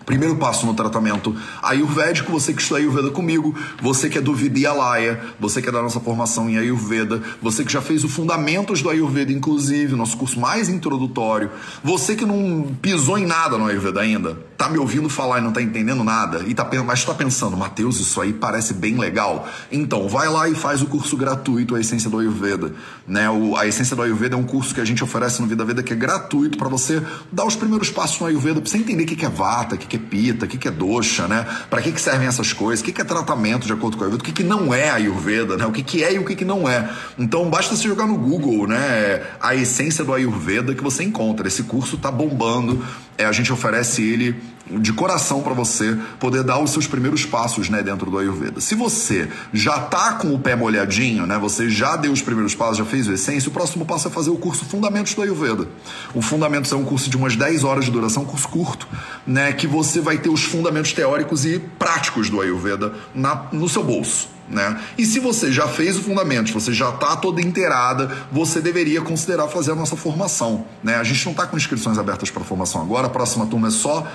Primeiro 0.05 0.37
passo 0.37 0.67
no 0.67 0.75
tratamento 0.75 1.37
ayurvédico, 1.63 2.33
você 2.33 2.53
que 2.53 2.61
estuda 2.61 2.81
Ayurveda 2.81 3.11
comigo, 3.11 3.55
você 3.81 4.09
que 4.09 4.19
é 4.19 4.21
do 4.21 4.35
Vidyalaya, 4.35 5.21
você 5.39 5.63
que 5.63 5.69
é 5.69 5.73
da 5.73 5.83
nossa 5.83 6.01
formação 6.01 6.49
em 6.49 6.57
Ayurveda, 6.57 7.23
você 7.41 7.65
que 7.65 7.73
já 7.73 7.81
fez 7.81 8.03
o 8.03 8.09
Fundamentos 8.09 8.83
do 8.83 8.91
Ayurveda, 8.91 9.33
inclusive, 9.33 9.95
nosso 9.95 10.17
curso 10.17 10.41
mais 10.41 10.69
introdutório, 10.69 11.51
você 11.85 12.17
que 12.17 12.25
não 12.25 12.75
pisou 12.81 13.19
em 13.19 13.27
nada 13.27 13.57
no 13.57 13.67
Ayurveda 13.67 14.01
ainda, 14.01 14.37
tá 14.57 14.69
me 14.69 14.79
ouvindo 14.79 15.09
falar 15.09 15.39
e 15.39 15.43
não 15.43 15.53
tá 15.53 15.63
entendendo 15.63 16.03
nada, 16.03 16.45
e 16.47 16.55
tá, 16.55 16.69
mas 16.85 16.99
está 16.99 17.15
pensando, 17.15 17.57
Mateus, 17.57 18.01
isso 18.01 18.21
aí 18.21 18.33
parece 18.33 18.75
bem 18.75 18.99
legal. 18.99 19.49
Então, 19.71 20.09
vai 20.09 20.29
lá 20.29 20.49
e 20.49 20.55
faz 20.55 20.83
o 20.83 20.87
curso 20.87 21.17
gratuito, 21.17 21.75
A 21.75 21.81
Essência 21.81 22.11
do 22.11 22.19
Ayurveda. 22.19 22.73
Né? 23.07 23.31
O, 23.31 23.57
a 23.57 23.67
Essência 23.67 23.95
do 23.97 24.03
Ayurveda 24.03 24.35
é 24.35 24.39
um 24.39 24.45
curso 24.45 24.75
que 24.75 24.81
a 24.81 24.85
gente 24.85 25.03
oferece 25.03 25.41
no 25.41 25.49
Vida 25.49 25.65
Veda 25.65 25.83
que 25.83 25.93
é 25.93 25.97
gratuito 25.97 26.59
para 26.59 26.69
você 26.69 27.03
dar 27.31 27.45
os 27.45 27.57
primeiros 27.57 27.91
passos 27.91 28.21
no 28.21 28.27
Ayurveda, 28.27 28.61
para 28.61 28.71
você 28.71 28.79
entender 28.79 29.05
o 29.05 29.07
que 29.07 29.25
é 29.25 29.29
Vata, 29.29 29.77
o 29.77 29.79
que 29.79 29.97
é 29.97 30.00
o 30.01 30.49
que, 30.49 30.59
que 30.59 30.69
é 30.69 30.71
doxa, 30.71 31.29
né? 31.29 31.47
Para 31.69 31.81
que, 31.83 31.93
que 31.93 32.01
servem 32.01 32.27
essas 32.27 32.53
coisas? 32.53 32.81
O 32.81 32.85
que, 32.85 32.93
que 32.93 33.01
é 33.01 33.05
tratamento 33.05 33.67
de 33.67 33.73
acordo 33.73 33.97
com 33.97 34.05
a 34.05 34.07
Ayurveda? 34.07 34.23
O 34.23 34.27
que, 34.27 34.33
que 34.33 34.45
não 34.45 34.75
é 34.75 34.91
Ayurveda, 34.91 35.57
né? 35.57 35.67
O 35.67 35.73
que, 35.73 35.83
que 35.83 36.03
é 36.03 36.15
e 36.15 36.19
o 36.19 36.25
que, 36.25 36.35
que 36.35 36.45
não 36.45 36.69
é. 36.69 36.89
Então 37.19 37.49
basta 37.49 37.77
você 37.77 37.87
jogar 37.87 38.07
no 38.07 38.17
Google, 38.17 38.67
né? 38.67 39.23
A 39.41 39.55
essência 39.55 40.05
do 40.05 40.13
Ayurveda 40.13 40.75
que 40.75 40.83
você 40.83 41.05
encontra. 41.05 41.47
Esse 41.47 41.63
curso 41.65 41.97
tá 41.97 42.11
bombando. 42.11 42.85
É, 43.21 43.27
a 43.27 43.33
gente 43.33 43.53
oferece 43.53 44.03
ele 44.03 44.35
de 44.71 44.93
coração 44.93 45.43
para 45.43 45.53
você 45.53 45.99
poder 46.19 46.43
dar 46.43 46.59
os 46.59 46.71
seus 46.71 46.87
primeiros 46.87 47.27
passos, 47.27 47.69
né, 47.69 47.83
dentro 47.83 48.11
do 48.11 48.19
Ayurveda. 48.19 48.61
Se 48.61 48.75
você 48.75 49.29
já 49.53 49.79
tá 49.79 50.15
com 50.15 50.33
o 50.33 50.39
pé 50.39 50.55
molhadinho, 50.55 51.27
né, 51.27 51.37
você 51.39 51.69
já 51.69 51.97
deu 51.97 52.13
os 52.13 52.23
primeiros 52.23 52.55
passos, 52.55 52.79
já 52.79 52.85
fez 52.85 53.07
o 53.09 53.13
essência, 53.13 53.49
o 53.49 53.53
próximo 53.53 53.85
passo 53.85 54.09
é 54.09 54.11
fazer 54.11 54.31
o 54.31 54.37
curso 54.37 54.65
Fundamentos 54.65 55.13
do 55.15 55.23
Ayurveda. 55.23 55.69
O 56.15 56.23
Fundamentos 56.23 56.73
é 56.73 56.77
um 56.77 56.85
curso 56.85 57.11
de 57.11 57.17
umas 57.17 57.37
10 57.37 57.65
horas 57.65 57.85
de 57.85 57.91
duração, 57.91 58.23
um 58.23 58.27
curso 58.27 58.49
curto, 58.49 58.89
né, 59.27 59.53
que 59.53 59.67
você 59.67 60.01
vai 60.01 60.17
ter 60.17 60.31
os 60.31 60.45
fundamentos 60.45 60.93
teóricos 60.93 61.45
e 61.45 61.59
práticos 61.59 62.31
do 62.31 62.41
Ayurveda 62.41 62.95
na, 63.15 63.49
no 63.53 63.69
seu 63.69 63.83
bolso. 63.83 64.29
Né? 64.51 64.81
E 64.99 65.07
se 65.07 65.21
você 65.21 65.53
já 65.53 65.69
fez 65.69 65.97
o 65.97 66.03
fundamento, 66.03 66.53
você 66.53 66.73
já 66.73 66.91
está 66.91 67.17
toda 67.17 67.41
inteirada, 67.41 68.11
você 68.33 68.61
deveria 68.61 69.01
considerar 69.01 69.47
fazer 69.47 69.73
a 69.73 69.75
nossa 69.77 69.95
formação. 69.95 70.67
Né? 70.83 70.97
A 70.97 71.05
gente 71.05 71.25
não 71.25 71.33
está 71.33 71.47
com 71.47 71.57
inscrições 71.57 71.99
abertas 71.99 72.31
para 72.31 72.43
formação 72.43 72.83
agora, 72.83 73.07
a 73.07 73.11
próxima 73.11 73.47
turma 73.47 73.69
é 73.69 73.71
só 73.71 74.07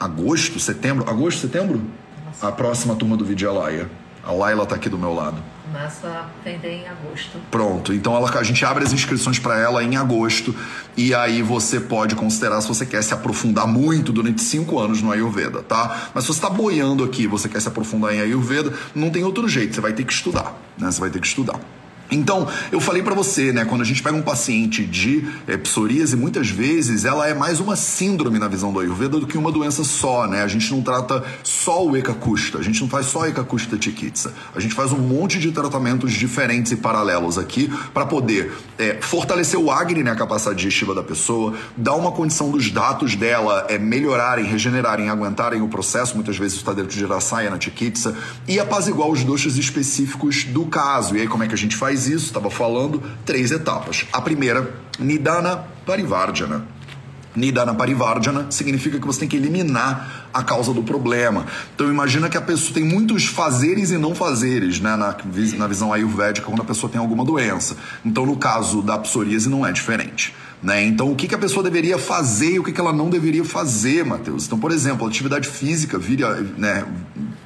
agosto, 0.00 0.58
setembro. 0.58 1.08
Agosto, 1.08 1.42
setembro? 1.42 1.82
A 2.40 2.50
próxima 2.50 2.96
turma 2.96 3.16
do 3.16 3.24
Vidyalaya. 3.24 3.88
A 4.26 4.32
Laila 4.32 4.62
está 4.62 4.74
aqui 4.74 4.88
do 4.88 4.98
meu 4.98 5.12
lado. 5.12 5.36
Começa 5.64 6.06
a 6.08 6.20
atender 6.22 6.82
em 6.82 6.88
agosto. 6.88 7.38
Pronto, 7.50 7.92
então 7.92 8.16
ela, 8.16 8.30
a 8.30 8.42
gente 8.42 8.64
abre 8.64 8.84
as 8.84 8.92
inscrições 8.92 9.38
para 9.38 9.58
ela 9.58 9.82
em 9.82 9.96
agosto 9.96 10.54
e 10.96 11.14
aí 11.14 11.42
você 11.42 11.80
pode 11.80 12.14
considerar 12.14 12.60
se 12.60 12.68
você 12.68 12.86
quer 12.86 13.02
se 13.02 13.12
aprofundar 13.12 13.66
muito 13.66 14.12
durante 14.12 14.40
cinco 14.40 14.78
anos 14.78 15.02
no 15.02 15.10
Ayurveda, 15.10 15.62
tá? 15.62 16.10
Mas 16.14 16.24
se 16.24 16.28
você 16.28 16.38
está 16.38 16.48
boiando 16.48 17.04
aqui, 17.04 17.26
você 17.26 17.48
quer 17.48 17.60
se 17.60 17.68
aprofundar 17.68 18.14
em 18.14 18.20
Ayurveda, 18.20 18.72
não 18.94 19.10
tem 19.10 19.24
outro 19.24 19.48
jeito, 19.48 19.74
você 19.74 19.80
vai 19.80 19.92
ter 19.92 20.04
que 20.04 20.12
estudar, 20.12 20.54
né? 20.78 20.90
Você 20.90 21.00
vai 21.00 21.10
ter 21.10 21.20
que 21.20 21.26
estudar. 21.26 21.58
Então, 22.14 22.48
eu 22.70 22.80
falei 22.80 23.02
para 23.02 23.14
você, 23.14 23.52
né, 23.52 23.64
quando 23.64 23.80
a 23.80 23.84
gente 23.84 24.02
pega 24.02 24.16
um 24.16 24.22
paciente 24.22 24.84
de 24.84 25.28
é, 25.46 25.56
psoríase, 25.56 26.16
muitas 26.16 26.48
vezes 26.48 27.04
ela 27.04 27.28
é 27.28 27.34
mais 27.34 27.60
uma 27.60 27.76
síndrome 27.76 28.38
na 28.38 28.48
visão 28.48 28.72
do 28.72 28.80
Ayurveda 28.80 29.18
do 29.18 29.26
que 29.26 29.36
uma 29.36 29.50
doença 29.50 29.84
só, 29.84 30.26
né? 30.26 30.42
A 30.42 30.48
gente 30.48 30.70
não 30.70 30.82
trata 30.82 31.24
só 31.42 31.84
o 31.84 31.96
Ekakusta, 31.96 32.58
a 32.58 32.62
gente 32.62 32.80
não 32.80 32.88
faz 32.88 33.06
só 33.06 33.26
Ekakusta 33.26 33.80
Chikitsa. 33.80 34.32
A 34.54 34.60
gente 34.60 34.74
faz 34.74 34.92
um 34.92 34.98
monte 34.98 35.38
de 35.38 35.50
tratamentos 35.52 36.12
diferentes 36.12 36.72
e 36.72 36.76
paralelos 36.76 37.38
aqui 37.38 37.72
para 37.92 38.06
poder 38.06 38.52
é, 38.78 38.98
fortalecer 39.00 39.58
o 39.58 39.70
Agni, 39.70 40.02
né, 40.02 40.10
a 40.10 40.16
capacidade 40.16 40.56
digestiva 40.56 40.94
da 40.94 41.02
pessoa, 41.02 41.54
dar 41.76 41.94
uma 41.94 42.12
condição 42.12 42.50
dos 42.50 42.70
dados 42.70 43.16
dela 43.16 43.66
é, 43.68 43.78
melhorarem, 43.78 44.44
regenerarem, 44.44 45.08
aguentarem 45.08 45.62
o 45.62 45.68
processo, 45.68 46.14
muitas 46.14 46.36
vezes 46.36 46.56
está 46.58 46.72
dentro 46.72 46.96
de 46.96 47.04
Rasaya 47.04 47.50
na 47.50 47.60
Chikitsa, 47.60 48.16
e 48.46 48.58
apaziguar 48.60 49.08
os 49.08 49.24
doxos 49.24 49.56
específicos 49.58 50.44
do 50.44 50.66
caso. 50.66 51.16
E 51.16 51.20
aí 51.20 51.28
como 51.28 51.42
é 51.42 51.48
que 51.48 51.54
a 51.54 51.58
gente 51.58 51.76
faz 51.76 52.03
isso, 52.06 52.26
estava 52.26 52.50
falando, 52.50 53.02
três 53.24 53.50
etapas. 53.50 54.06
A 54.12 54.20
primeira, 54.20 54.74
Nidana 54.98 55.64
Parivardhana. 55.86 56.66
Nidana 57.36 57.74
Parivardhana 57.74 58.46
significa 58.50 58.98
que 59.00 59.06
você 59.06 59.20
tem 59.20 59.28
que 59.28 59.36
eliminar 59.36 60.28
a 60.32 60.42
causa 60.42 60.72
do 60.72 60.82
problema. 60.82 61.46
Então 61.74 61.88
imagina 61.88 62.28
que 62.28 62.36
a 62.36 62.40
pessoa 62.40 62.74
tem 62.74 62.84
muitos 62.84 63.24
fazeres 63.24 63.90
e 63.90 63.98
não 63.98 64.14
fazeres, 64.14 64.80
né, 64.80 64.96
na, 64.96 65.16
na 65.56 65.66
visão 65.66 65.92
ayurvédica 65.92 66.46
quando 66.46 66.62
a 66.62 66.64
pessoa 66.64 66.90
tem 66.90 67.00
alguma 67.00 67.24
doença. 67.24 67.76
Então 68.04 68.24
no 68.24 68.36
caso 68.36 68.82
da 68.82 68.98
psoríase 68.98 69.48
não 69.48 69.66
é 69.66 69.72
diferente. 69.72 70.34
Né? 70.62 70.82
Então, 70.86 71.12
o 71.12 71.14
que, 71.14 71.28
que 71.28 71.34
a 71.34 71.38
pessoa 71.38 71.62
deveria 71.62 71.98
fazer 71.98 72.52
e 72.52 72.58
o 72.58 72.64
que, 72.64 72.72
que 72.72 72.80
ela 72.80 72.92
não 72.92 73.10
deveria 73.10 73.44
fazer, 73.44 74.02
Matheus? 74.02 74.46
Então, 74.46 74.58
por 74.58 74.72
exemplo, 74.72 75.06
atividade 75.06 75.46
física 75.46 75.98
vira, 75.98 76.40
né, 76.56 76.86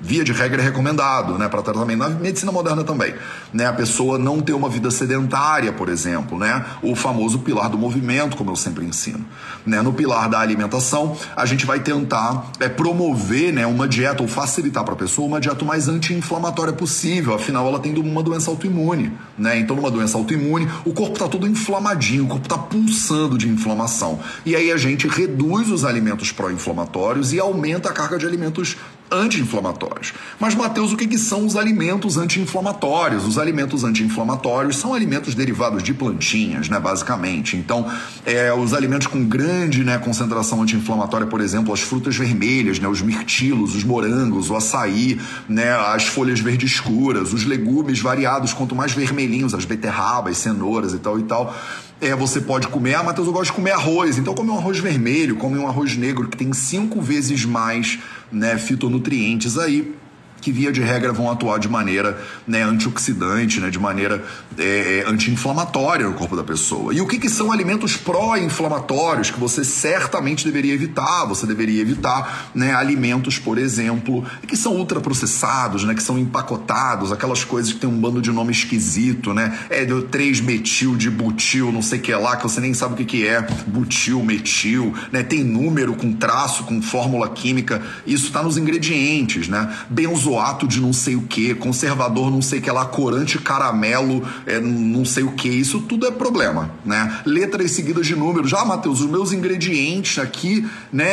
via 0.00 0.24
de 0.24 0.32
regra 0.32 0.62
é 0.62 0.64
recomendado 0.64 1.38
né, 1.38 1.48
para 1.48 1.62
tratamento 1.62 1.98
na 1.98 2.08
medicina 2.08 2.52
moderna 2.52 2.84
também. 2.84 3.14
Né? 3.52 3.66
A 3.66 3.72
pessoa 3.72 4.18
não 4.18 4.40
ter 4.40 4.52
uma 4.52 4.68
vida 4.68 4.90
sedentária, 4.90 5.72
por 5.72 5.88
exemplo, 5.88 6.38
né? 6.38 6.64
o 6.82 6.94
famoso 6.94 7.40
pilar 7.40 7.68
do 7.68 7.78
movimento, 7.78 8.36
como 8.36 8.50
eu 8.50 8.56
sempre 8.56 8.84
ensino. 8.84 9.24
Né? 9.66 9.82
No 9.82 9.92
pilar 9.92 10.28
da 10.28 10.38
alimentação, 10.38 11.16
a 11.36 11.44
gente 11.44 11.66
vai 11.66 11.80
tentar 11.80 12.50
é, 12.60 12.68
promover 12.68 13.52
né, 13.52 13.66
uma 13.66 13.88
dieta 13.88 14.22
ou 14.22 14.28
facilitar 14.28 14.84
para 14.84 14.94
a 14.94 14.96
pessoa 14.96 15.26
uma 15.26 15.40
dieta 15.40 15.64
mais 15.64 15.88
anti-inflamatória 15.88 16.72
possível, 16.72 17.34
afinal, 17.34 17.66
ela 17.66 17.78
tem 17.78 17.96
uma 17.98 18.22
doença 18.22 18.50
autoimune. 18.50 19.12
Né? 19.36 19.58
Então, 19.58 19.76
numa 19.76 19.90
doença 19.90 20.16
autoimune, 20.16 20.68
o 20.84 20.92
corpo 20.92 21.14
está 21.14 21.28
todo 21.28 21.46
inflamadinho, 21.46 22.24
o 22.24 22.28
corpo 22.28 22.44
está 22.44 22.58
pulsando 22.58 23.36
de 23.36 23.48
inflamação. 23.48 24.20
E 24.44 24.54
aí 24.54 24.70
a 24.70 24.76
gente 24.76 25.08
reduz 25.08 25.70
os 25.70 25.84
alimentos 25.84 26.32
pró-inflamatórios 26.32 27.32
e 27.32 27.40
aumenta 27.40 27.88
a 27.88 27.92
carga 27.92 28.18
de 28.18 28.26
alimentos 28.26 28.76
anti-inflamatórios. 29.10 30.12
Mas, 30.38 30.54
Mateus, 30.54 30.92
o 30.92 30.96
que, 30.96 31.06
que 31.06 31.18
são 31.18 31.46
os 31.46 31.56
alimentos 31.56 32.16
anti-inflamatórios? 32.16 33.26
Os 33.26 33.38
alimentos 33.38 33.84
anti-inflamatórios 33.84 34.76
são 34.76 34.94
alimentos 34.94 35.34
derivados 35.34 35.82
de 35.82 35.94
plantinhas, 35.94 36.68
né, 36.68 36.78
basicamente. 36.78 37.56
Então, 37.56 37.90
é, 38.24 38.52
os 38.52 38.74
alimentos 38.74 39.06
com 39.06 39.24
grande 39.24 39.84
né, 39.84 39.98
concentração 39.98 40.62
anti-inflamatória, 40.62 41.26
por 41.26 41.40
exemplo, 41.40 41.72
as 41.72 41.80
frutas 41.80 42.16
vermelhas, 42.16 42.78
né, 42.78 42.88
os 42.88 43.02
mirtilos, 43.02 43.74
os 43.74 43.84
morangos, 43.84 44.50
o 44.50 44.56
açaí, 44.56 45.20
né, 45.48 45.72
as 45.72 46.04
folhas 46.04 46.40
verdes 46.40 46.72
escuras, 46.72 47.32
os 47.32 47.44
legumes 47.44 48.00
variados, 48.00 48.52
quanto 48.52 48.74
mais 48.74 48.92
vermelhinhos, 48.92 49.54
as 49.54 49.64
beterrabas, 49.64 50.38
cenouras 50.38 50.92
e 50.92 50.98
tal 50.98 51.18
e 51.18 51.22
tal 51.22 51.54
é, 52.00 52.14
você 52.14 52.40
pode 52.40 52.68
comer, 52.68 52.94
ah, 52.94 53.02
Matheus, 53.02 53.26
eu 53.26 53.32
gosto 53.32 53.50
de 53.50 53.56
comer 53.56 53.72
arroz, 53.72 54.18
então 54.18 54.34
come 54.34 54.50
um 54.50 54.56
arroz 54.56 54.78
vermelho, 54.78 55.36
come 55.36 55.58
um 55.58 55.66
arroz 55.66 55.96
negro, 55.96 56.28
que 56.28 56.36
tem 56.36 56.52
cinco 56.52 57.00
vezes 57.00 57.44
mais 57.44 57.98
né, 58.30 58.58
fitonutrientes 58.58 59.58
aí 59.58 59.94
que 60.40 60.52
via 60.52 60.72
de 60.72 60.80
regra 60.80 61.12
vão 61.12 61.30
atuar 61.30 61.58
de 61.58 61.68
maneira 61.68 62.18
né, 62.46 62.62
antioxidante, 62.62 63.60
né, 63.60 63.70
de 63.70 63.78
maneira 63.78 64.24
é, 64.56 65.02
é, 65.04 65.04
anti-inflamatória 65.08 66.06
no 66.06 66.14
corpo 66.14 66.36
da 66.36 66.44
pessoa. 66.44 66.94
E 66.94 67.00
o 67.00 67.06
que, 67.06 67.18
que 67.18 67.28
são 67.28 67.50
alimentos 67.52 67.96
pró-inflamatórios 67.96 69.30
que 69.30 69.38
você 69.38 69.64
certamente 69.64 70.44
deveria 70.44 70.74
evitar? 70.74 71.24
Você 71.26 71.46
deveria 71.46 71.80
evitar 71.80 72.50
né, 72.54 72.74
alimentos, 72.74 73.38
por 73.38 73.58
exemplo, 73.58 74.24
que 74.46 74.56
são 74.56 74.76
ultraprocessados, 74.76 75.84
né, 75.84 75.94
que 75.94 76.02
são 76.02 76.18
empacotados, 76.18 77.12
aquelas 77.12 77.44
coisas 77.44 77.72
que 77.72 77.80
tem 77.80 77.88
um 77.88 78.00
bando 78.00 78.20
de 78.20 78.30
nome 78.30 78.52
esquisito, 78.52 79.34
né? 79.34 79.58
É 79.70 79.84
do 79.84 80.02
3-metil, 80.02 80.96
de 80.96 81.10
butil, 81.10 81.72
não 81.72 81.82
sei 81.82 81.98
o 81.98 82.02
que 82.02 82.14
lá, 82.14 82.36
que 82.36 82.42
você 82.42 82.60
nem 82.60 82.74
sabe 82.74 82.94
o 82.94 82.96
que, 82.96 83.04
que 83.04 83.26
é, 83.26 83.40
butil, 83.66 84.22
metil, 84.22 84.94
né? 85.10 85.22
Tem 85.22 85.42
número 85.42 85.94
com 85.94 86.12
traço, 86.12 86.64
com 86.64 86.80
fórmula 86.80 87.28
química, 87.28 87.82
isso 88.06 88.26
está 88.26 88.42
nos 88.42 88.56
ingredientes, 88.56 89.48
né? 89.48 89.74
Benzo 89.88 90.27
benzoato 90.28 90.68
de 90.68 90.80
não 90.80 90.92
sei 90.92 91.16
o 91.16 91.22
que, 91.22 91.54
conservador 91.54 92.30
não 92.30 92.42
sei 92.42 92.58
o 92.58 92.62
que 92.62 92.70
lá, 92.70 92.84
corante 92.84 93.38
caramelo, 93.38 94.22
é, 94.46 94.60
não 94.60 95.04
sei 95.04 95.22
o 95.22 95.32
que, 95.32 95.48
isso 95.48 95.80
tudo 95.80 96.06
é 96.06 96.10
problema, 96.10 96.70
né? 96.84 97.20
Letras 97.24 97.70
seguidas 97.72 98.06
de 98.06 98.14
números. 98.14 98.50
Já, 98.50 98.60
ah, 98.60 98.64
Matheus, 98.64 99.00
os 99.00 99.10
meus 99.10 99.32
ingredientes 99.32 100.18
aqui, 100.18 100.68
né, 100.92 101.06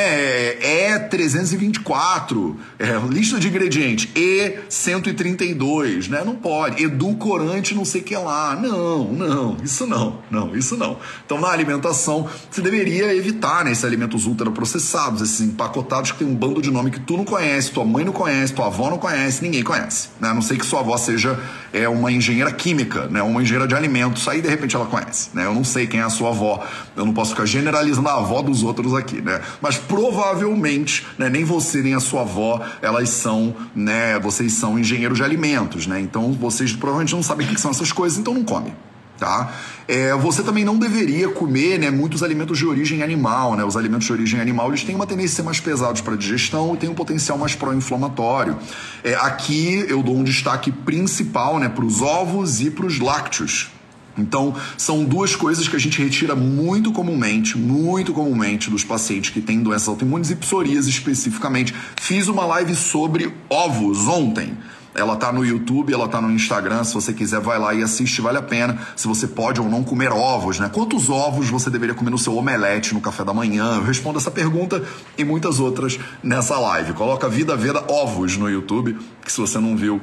é 0.61 0.99
324, 0.99 2.57
é, 2.77 2.99
lista 3.09 3.39
de 3.39 3.47
ingredientes, 3.47 4.09
E 4.15 4.59
132, 4.69 6.07
né? 6.07 6.23
Não 6.25 6.35
pode. 6.35 6.83
Edulcorante 6.83 7.73
não 7.73 7.85
sei 7.85 8.01
o 8.01 8.03
que 8.03 8.15
lá. 8.15 8.55
Não, 8.55 9.05
não, 9.13 9.57
isso 9.63 9.87
não, 9.87 10.19
não, 10.29 10.55
isso 10.55 10.75
não. 10.75 10.97
Então, 11.25 11.39
na 11.39 11.49
alimentação, 11.49 12.27
você 12.49 12.61
deveria 12.61 13.15
evitar 13.15 13.63
né, 13.63 13.71
esses 13.71 13.85
alimentos 13.85 14.25
ultraprocessados, 14.25 15.21
esses 15.21 15.41
empacotados 15.41 16.11
que 16.11 16.19
tem 16.19 16.27
um 16.27 16.35
bando 16.35 16.61
de 16.61 16.71
nome 16.71 16.91
que 16.91 16.99
tu 16.99 17.15
não 17.17 17.25
conhece, 17.25 17.71
tua 17.71 17.85
mãe 17.85 18.03
não 18.03 18.13
conhece, 18.13 18.53
tua 18.53 18.67
avó 18.67 18.89
não 18.89 18.97
conhece, 18.97 19.04
ninguém 19.41 19.63
conhece. 19.63 20.09
Né? 20.19 20.29
A 20.29 20.33
não 20.33 20.41
sei 20.41 20.57
que 20.57 20.65
sua 20.65 20.79
avó 20.79 20.97
seja 20.97 21.39
é, 21.73 21.87
uma 21.87 22.11
engenheira 22.11 22.51
química, 22.51 23.07
né? 23.07 23.21
uma 23.21 23.41
engenheira 23.41 23.67
de 23.67 23.75
alimentos, 23.75 24.27
aí 24.27 24.41
de 24.41 24.47
repente 24.47 24.75
ela 24.75 24.85
conhece. 24.85 25.29
Né? 25.33 25.45
Eu 25.45 25.53
não 25.53 25.63
sei 25.63 25.87
quem 25.87 25.99
é 25.99 26.03
a 26.03 26.09
sua 26.09 26.29
avó, 26.29 26.65
eu 26.95 27.05
não 27.05 27.13
posso 27.13 27.31
ficar 27.31 27.45
generalizando 27.45 28.07
a 28.09 28.17
avó 28.17 28.41
dos 28.41 28.63
outros 28.63 28.93
aqui, 28.93 29.21
né? 29.21 29.41
Mas 29.61 29.77
provavelmente, 29.77 31.05
né, 31.17 31.29
nem 31.29 31.43
você 31.43 31.81
nem 31.81 31.93
a 31.93 31.99
sua 31.99 32.21
avó, 32.21 32.61
elas 32.81 33.09
são, 33.09 33.55
né, 33.75 34.19
vocês 34.19 34.53
são 34.53 34.79
engenheiros 34.79 35.17
de 35.17 35.23
alimentos, 35.23 35.87
né? 35.87 35.99
Então 35.99 36.31
vocês 36.33 36.73
provavelmente 36.73 37.13
não 37.13 37.23
sabem 37.23 37.47
o 37.47 37.49
que 37.49 37.59
são 37.59 37.71
essas 37.71 37.91
coisas, 37.91 38.17
então 38.17 38.33
não 38.33 38.43
come 38.43 38.73
tá? 39.17 39.53
É, 39.87 40.13
você 40.15 40.43
também 40.43 40.65
não 40.65 40.77
deveria 40.77 41.29
comer 41.29 41.79
né, 41.79 41.91
muitos 41.91 42.23
alimentos 42.23 42.57
de 42.57 42.65
origem 42.65 43.03
animal, 43.03 43.55
né? 43.55 43.63
Os 43.63 43.77
alimentos 43.77 44.05
de 44.07 44.13
origem 44.13 44.39
animal 44.39 44.69
eles 44.69 44.83
têm 44.83 44.95
uma 44.95 45.07
tendência 45.07 45.33
a 45.33 45.35
ser 45.37 45.43
mais 45.43 45.59
pesados 45.59 46.01
para 46.01 46.15
digestão 46.15 46.73
e 46.73 46.77
têm 46.77 46.89
um 46.89 46.95
potencial 46.95 47.37
mais 47.37 47.55
pró-inflamatório. 47.55 48.57
É, 49.03 49.15
aqui 49.15 49.85
eu 49.87 50.01
dou 50.01 50.15
um 50.15 50.23
destaque 50.23 50.71
principal 50.71 51.59
né, 51.59 51.69
para 51.69 51.85
os 51.85 52.01
ovos 52.01 52.61
e 52.61 52.69
para 52.69 52.85
os 52.85 52.99
lácteos. 52.99 53.69
Então, 54.17 54.55
são 54.77 55.03
duas 55.03 55.35
coisas 55.35 55.67
que 55.67 55.75
a 55.75 55.79
gente 55.79 56.01
retira 56.01 56.35
muito 56.35 56.91
comumente, 56.91 57.57
muito 57.57 58.13
comumente 58.13 58.69
dos 58.69 58.83
pacientes 58.83 59.29
que 59.29 59.41
têm 59.41 59.61
doenças 59.61 59.89
autoimunes 59.89 60.31
e 60.31 60.35
psoríase 60.35 60.89
especificamente. 60.89 61.75
Fiz 61.97 62.27
uma 62.27 62.45
live 62.45 62.75
sobre 62.75 63.33
ovos 63.49 64.07
ontem. 64.07 64.57
Ela 64.95 65.15
tá 65.15 65.31
no 65.31 65.45
YouTube, 65.45 65.93
ela 65.93 66.07
tá 66.07 66.21
no 66.21 66.31
Instagram. 66.31 66.83
Se 66.83 66.93
você 66.93 67.13
quiser, 67.13 67.39
vai 67.39 67.59
lá 67.59 67.73
e 67.73 67.83
assiste, 67.83 68.21
vale 68.21 68.37
a 68.37 68.41
pena. 68.41 68.79
Se 68.95 69.07
você 69.07 69.27
pode 69.27 69.59
ou 69.59 69.69
não 69.69 69.83
comer 69.83 70.11
ovos, 70.11 70.59
né? 70.59 70.69
Quantos 70.71 71.09
ovos 71.09 71.49
você 71.49 71.69
deveria 71.69 71.93
comer 71.93 72.11
no 72.11 72.17
seu 72.17 72.35
omelete 72.35 72.93
no 72.93 73.01
café 73.01 73.23
da 73.23 73.33
manhã? 73.33 73.75
Eu 73.75 73.83
respondo 73.83 74.17
essa 74.17 74.31
pergunta 74.31 74.81
e 75.17 75.23
muitas 75.23 75.59
outras 75.59 75.99
nessa 76.23 76.57
live. 76.57 76.93
Coloca 76.93 77.27
Vida 77.27 77.55
Veda 77.55 77.83
Ovos 77.87 78.37
no 78.37 78.49
YouTube, 78.49 78.97
que 79.23 79.31
se 79.31 79.39
você 79.39 79.59
não 79.59 79.75
viu, 79.75 80.01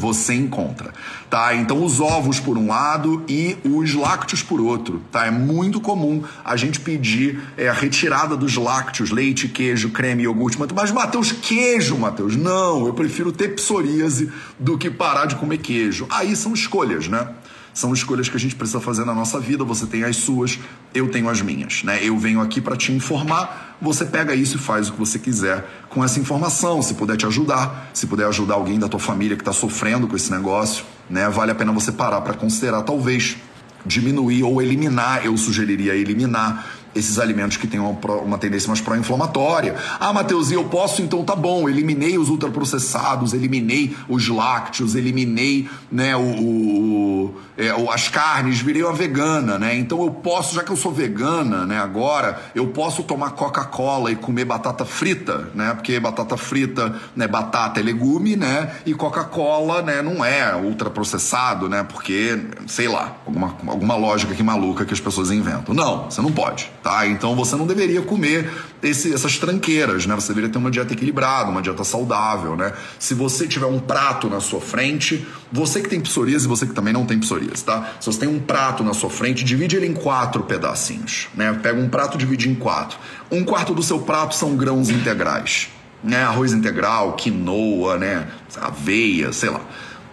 você 0.00 0.32
encontra, 0.32 0.94
tá? 1.28 1.54
Então 1.54 1.84
os 1.84 2.00
ovos 2.00 2.40
por 2.40 2.56
um 2.56 2.68
lado 2.68 3.22
e 3.28 3.58
os 3.62 3.94
lácteos 3.94 4.42
por 4.42 4.58
outro, 4.58 5.02
tá? 5.12 5.26
É 5.26 5.30
muito 5.30 5.78
comum 5.80 6.24
a 6.42 6.56
gente 6.56 6.80
pedir 6.80 7.38
é, 7.56 7.68
a 7.68 7.72
retirada 7.72 8.34
dos 8.34 8.56
lácteos, 8.56 9.10
leite, 9.10 9.46
queijo, 9.46 9.90
creme, 9.90 10.22
iogurte, 10.22 10.58
mas 10.74 10.90
Matheus, 10.90 11.30
queijo, 11.30 11.98
Matheus, 11.98 12.34
não, 12.34 12.86
eu 12.86 12.94
prefiro 12.94 13.30
ter 13.30 13.54
psoríase 13.54 14.32
do 14.58 14.78
que 14.78 14.90
parar 14.90 15.26
de 15.26 15.36
comer 15.36 15.58
queijo. 15.58 16.06
Aí 16.08 16.34
são 16.34 16.54
escolhas, 16.54 17.06
né? 17.06 17.28
São 17.72 17.92
escolhas 17.92 18.28
que 18.28 18.36
a 18.36 18.40
gente 18.40 18.56
precisa 18.56 18.80
fazer 18.80 19.04
na 19.04 19.14
nossa 19.14 19.38
vida. 19.38 19.62
Você 19.64 19.86
tem 19.86 20.02
as 20.02 20.16
suas, 20.16 20.58
eu 20.94 21.08
tenho 21.08 21.28
as 21.28 21.40
minhas, 21.40 21.84
né? 21.84 22.00
Eu 22.02 22.18
venho 22.18 22.40
aqui 22.40 22.60
para 22.60 22.76
te 22.76 22.90
informar. 22.90 23.69
Você 23.80 24.04
pega 24.04 24.34
isso 24.34 24.56
e 24.56 24.60
faz 24.60 24.88
o 24.88 24.92
que 24.92 24.98
você 24.98 25.18
quiser 25.18 25.64
com 25.88 26.04
essa 26.04 26.20
informação. 26.20 26.82
Se 26.82 26.94
puder 26.94 27.16
te 27.16 27.24
ajudar, 27.26 27.90
se 27.94 28.06
puder 28.06 28.26
ajudar 28.26 28.54
alguém 28.54 28.78
da 28.78 28.88
tua 28.88 29.00
família 29.00 29.36
que 29.36 29.42
está 29.42 29.52
sofrendo 29.52 30.06
com 30.06 30.14
esse 30.14 30.30
negócio, 30.30 30.84
né? 31.08 31.28
Vale 31.30 31.52
a 31.52 31.54
pena 31.54 31.72
você 31.72 31.90
parar 31.90 32.20
para 32.20 32.34
considerar 32.34 32.82
talvez 32.82 33.38
diminuir 33.86 34.42
ou 34.42 34.60
eliminar. 34.60 35.24
Eu 35.24 35.36
sugeriria 35.36 35.94
eliminar 35.94 36.66
esses 36.94 37.18
alimentos 37.18 37.56
que 37.56 37.66
têm 37.66 37.78
uma, 37.78 37.92
uma 38.22 38.38
tendência 38.38 38.68
mais 38.68 38.80
pró-inflamatória. 38.80 39.76
Ah, 39.98 40.12
Matheus, 40.12 40.50
eu 40.50 40.64
posso, 40.64 41.02
então 41.02 41.24
tá 41.24 41.36
bom, 41.36 41.68
eliminei 41.68 42.18
os 42.18 42.28
ultraprocessados, 42.28 43.32
eliminei 43.32 43.96
os 44.08 44.28
lácteos, 44.28 44.94
eliminei 44.94 45.68
né, 45.90 46.16
o, 46.16 46.20
o, 46.20 47.34
é, 47.56 47.70
as 47.92 48.08
carnes, 48.08 48.60
virei 48.60 48.82
uma 48.82 48.92
vegana, 48.92 49.58
né? 49.58 49.76
Então 49.76 50.02
eu 50.02 50.10
posso, 50.10 50.54
já 50.54 50.62
que 50.62 50.70
eu 50.70 50.76
sou 50.76 50.92
vegana, 50.92 51.64
né, 51.64 51.78
agora, 51.78 52.40
eu 52.54 52.66
posso 52.68 53.02
tomar 53.02 53.30
Coca-Cola 53.30 54.10
e 54.10 54.16
comer 54.16 54.44
batata 54.44 54.84
frita, 54.84 55.50
né? 55.54 55.74
Porque 55.74 55.98
batata 56.00 56.36
frita, 56.36 56.94
né, 57.14 57.28
batata 57.28 57.80
é 57.80 57.82
legume, 57.82 58.36
né? 58.36 58.72
E 58.84 58.94
Coca-Cola, 58.94 59.82
né, 59.82 60.02
não 60.02 60.24
é 60.24 60.56
ultraprocessado, 60.56 61.68
né? 61.68 61.84
Porque, 61.84 62.38
sei 62.66 62.88
lá, 62.88 63.16
alguma, 63.26 63.54
alguma 63.66 63.96
lógica 63.96 64.34
que 64.34 64.42
maluca 64.42 64.84
que 64.84 64.92
as 64.92 65.00
pessoas 65.00 65.30
inventam. 65.30 65.74
Não, 65.74 66.10
você 66.10 66.20
não 66.20 66.32
pode 66.32 66.70
tá? 66.82 67.06
Então 67.06 67.34
você 67.34 67.56
não 67.56 67.66
deveria 67.66 68.02
comer 68.02 68.50
esse, 68.82 69.12
essas 69.12 69.38
tranqueiras, 69.38 70.06
né? 70.06 70.14
Você 70.14 70.28
deveria 70.28 70.50
ter 70.50 70.58
uma 70.58 70.70
dieta 70.70 70.92
equilibrada, 70.92 71.50
uma 71.50 71.62
dieta 71.62 71.84
saudável, 71.84 72.56
né? 72.56 72.72
Se 72.98 73.14
você 73.14 73.46
tiver 73.46 73.66
um 73.66 73.78
prato 73.78 74.28
na 74.28 74.40
sua 74.40 74.60
frente, 74.60 75.26
você 75.52 75.80
que 75.80 75.88
tem 75.88 76.00
psoríase 76.00 76.46
e 76.46 76.48
você 76.48 76.66
que 76.66 76.72
também 76.72 76.92
não 76.92 77.04
tem 77.04 77.18
psoríase, 77.18 77.64
tá? 77.64 77.94
Se 78.00 78.06
você 78.06 78.20
tem 78.20 78.28
um 78.28 78.40
prato 78.40 78.82
na 78.82 78.94
sua 78.94 79.10
frente, 79.10 79.44
divide 79.44 79.76
ele 79.76 79.86
em 79.86 79.94
quatro 79.94 80.42
pedacinhos, 80.44 81.28
né? 81.34 81.58
Pega 81.62 81.80
um 81.80 81.88
prato, 81.88 82.16
divide 82.16 82.48
em 82.48 82.54
quatro. 82.54 82.98
Um 83.30 83.44
quarto 83.44 83.74
do 83.74 83.82
seu 83.82 84.00
prato 84.00 84.34
são 84.34 84.56
grãos 84.56 84.88
integrais, 84.88 85.68
né? 86.02 86.22
Arroz 86.22 86.52
integral, 86.52 87.12
quinoa, 87.14 87.98
né? 87.98 88.26
Aveia, 88.60 89.32
sei 89.32 89.50
lá. 89.50 89.60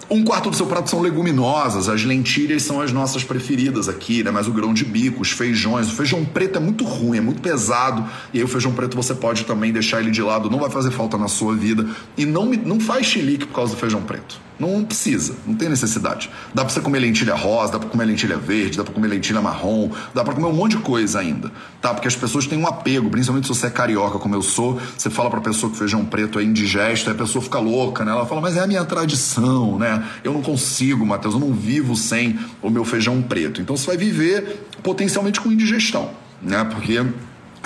Um 0.10 0.24
quarto 0.24 0.50
do 0.50 0.56
seu 0.56 0.66
prato 0.66 0.90
são 0.90 1.02
leguminosas, 1.02 1.90
as 1.90 2.06
lentilhas 2.06 2.64
são 2.64 2.80
as 2.80 2.94
nossas 2.94 3.26
preferidas 3.26 3.90
aqui, 3.90 4.24
né? 4.24 4.32
Mas 4.32 4.48
o 4.48 4.54
grão 4.54 4.74
de 4.74 4.86
bico, 4.86 5.22
os 5.22 5.32
feijões, 5.32 5.90
o 5.90 5.96
feijão 5.96 6.24
preto 6.24 6.56
é 6.56 6.62
muito 6.62 6.86
ruim, 6.86 7.18
é 7.18 7.22
muito 7.22 7.42
pesado, 7.42 8.06
e 8.34 8.38
aí 8.38 8.44
o 8.44 8.48
feijão 8.48 8.72
preto 8.72 8.96
você 8.96 9.14
pode 9.14 9.44
também 9.44 9.74
deixar 9.74 10.00
ele 10.00 10.10
de 10.10 10.22
lado, 10.22 10.50
não 10.50 10.60
vai 10.60 10.70
fazer 10.70 10.92
falta 10.92 11.18
na 11.18 11.28
sua 11.28 11.54
vida. 11.54 11.86
E 12.18 12.26
não, 12.26 12.46
não 12.46 12.80
faz 12.80 13.06
chilique 13.06 13.46
por 13.48 13.56
causa 13.56 13.74
do 13.74 13.80
feijão 13.80 14.02
preto. 14.02 14.47
Não 14.60 14.84
precisa, 14.84 15.36
não 15.46 15.54
tem 15.54 15.70
necessidade. 15.70 16.30
Dá 16.54 16.66
pra 16.66 16.74
você 16.74 16.82
comer 16.82 17.00
lentilha 17.00 17.36
rosa, 17.36 17.74
dá 17.74 17.80
pra 17.80 17.90
comer 17.90 18.06
lentilha 18.06 18.38
verde, 18.38 18.78
dá 18.78 18.84
pra 18.84 18.94
comer 18.94 19.08
lentilha 19.08 19.40
marrom, 19.40 19.92
dá 20.16 20.24
pra 20.24 20.34
comer 20.34 20.48
um 20.48 20.54
monte 20.54 20.78
de 20.78 20.84
coisa 20.84 21.20
ainda, 21.20 21.52
tá? 21.80 21.94
Porque 21.94 22.08
as 22.08 22.16
pessoas 22.16 22.48
têm 22.48 22.58
um 22.58 22.68
apego, 22.68 23.10
principalmente 23.10 23.46
se 23.46 23.54
você 23.54 23.68
é 23.68 23.70
carioca 23.70 24.18
como 24.18 24.34
eu 24.34 24.42
sou, 24.42 24.80
você 24.98 25.10
fala 25.10 25.30
pra 25.30 25.42
pessoa 25.42 25.72
que 25.72 25.78
feijão 25.78 26.04
preto 26.04 26.40
é 26.40 26.44
indigesto, 26.44 27.10
aí 27.10 27.16
a 27.16 27.20
pessoa 27.20 27.44
fica 27.44 27.60
louca, 27.60 28.04
né? 28.04 28.12
Ela 28.12 28.26
fala, 28.26 28.42
mas 28.42 28.58
é 28.58 28.62
a 28.62 28.68
minha 28.68 28.84
tradição, 28.84 29.78
né? 29.78 30.04
Eu 30.24 30.34
não 30.34 30.42
consigo, 30.42 31.06
Matheus, 31.06 31.36
eu 31.36 31.40
não 31.40 31.54
vivo 31.54 31.96
sem 31.96 32.40
o 32.62 32.70
meu 32.70 32.84
feijão 32.84 33.22
preto. 33.22 33.62
Então 33.62 33.78
você 33.78 33.86
vai 33.86 33.98
viver 33.98 34.68
potencialmente 34.82 35.40
com 35.40 35.52
indigestão, 35.52 36.10
né? 36.42 36.64
Porque 36.64 37.06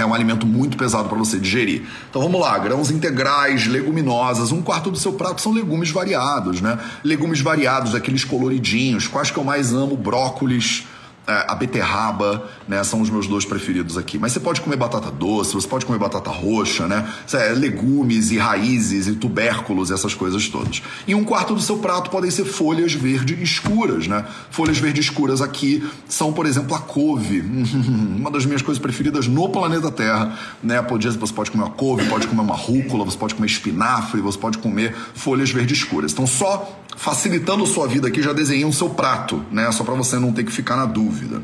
é 0.02 0.06
um 0.06 0.14
alimento 0.14 0.46
muito 0.46 0.78
pesado 0.78 1.08
para 1.08 1.18
você 1.18 1.38
digerir. 1.38 1.84
Então 2.10 2.22
vamos 2.22 2.40
lá, 2.40 2.58
grãos 2.58 2.92
integrais, 2.92 3.68
leguminosas, 3.68 4.52
um 4.52 4.62
quarto 4.62 4.92
do 4.92 4.98
seu 4.98 5.14
prato 5.14 5.42
são 5.42 5.52
legumes 5.52 5.92
variados, 5.92 6.62
né? 6.62 6.78
Legumes 7.04 7.42
variados, 7.42 7.96
aqueles 7.96 8.24
coloridinhos, 8.24 9.08
quais 9.08 9.32
que 9.32 9.38
eu 9.38 9.44
mais 9.44 9.74
amo? 9.74 9.96
Brócolis, 9.96 10.86
a 11.28 11.56
beterraba, 11.56 12.50
né, 12.68 12.84
são 12.84 13.02
os 13.02 13.10
meus 13.10 13.28
dois 13.28 13.46
preferidos 13.46 13.98
aqui. 13.98 14.18
Mas 14.18 14.32
você 14.32 14.40
pode 14.40 14.62
comer 14.62 14.76
batata 14.76 15.12
doce, 15.12 15.54
você 15.54 15.68
pode 15.68 15.86
comer 15.86 16.00
batata 16.00 16.30
roxa, 16.30 16.88
né, 16.88 17.08
é, 17.34 17.50
legumes 17.54 18.32
e 18.32 18.38
raízes 18.38 19.08
e 19.08 19.14
tubérculos, 19.14 19.92
essas 19.92 20.14
coisas 20.14 20.48
todas. 20.50 20.82
E 21.08 21.16
um 21.16 21.24
quarto 21.24 21.54
do 21.54 21.62
seu 21.62 21.78
prato 21.78 22.10
podem 22.10 22.32
ser 22.32 22.46
folhas 22.46 22.94
verde 22.94 23.42
escuras, 23.42 24.08
né? 24.08 24.26
Folhas 24.50 24.78
verde 24.78 25.00
escuras 25.00 25.42
aqui 25.42 25.88
são, 26.08 26.34
por 26.34 26.46
exemplo, 26.46 26.76
a 26.76 26.80
couve, 26.80 27.42
uma 28.18 28.32
das 28.32 28.46
minhas 28.46 28.62
coisas 28.62 28.82
preferidas 28.82 29.28
no 29.28 29.50
planeta 29.50 29.92
Terra, 29.92 30.38
né? 30.62 30.82
Você 30.82 31.34
pode 31.34 31.52
comer 31.52 31.64
uma 31.64 31.72
couve, 31.72 32.06
pode 32.08 32.28
comer 32.28 32.42
uma 32.42 32.56
rúcula, 32.56 33.06
você 33.06 33.18
pode 33.18 33.36
comer 33.36 33.48
espinafre, 33.48 34.22
você 34.22 34.38
pode 34.38 34.58
comer 34.58 34.96
folhas 35.14 35.52
verde 35.52 35.74
escuras. 35.74 36.12
Então 36.12 36.28
só 36.28 36.81
facilitando 36.96 37.66
sua 37.66 37.88
vida 37.88 38.08
aqui, 38.08 38.22
já 38.22 38.34
desenhei 38.34 38.66
um 38.66 38.72
seu 38.72 38.90
prato, 38.90 39.44
né? 39.52 39.72
Só 39.72 39.84
para 39.84 39.94
você 39.96 40.18
não 40.20 40.32
ter 40.32 40.44
que 40.44 40.52
ficar 40.52 40.76
na 40.76 40.86
dúvida. 40.86 41.42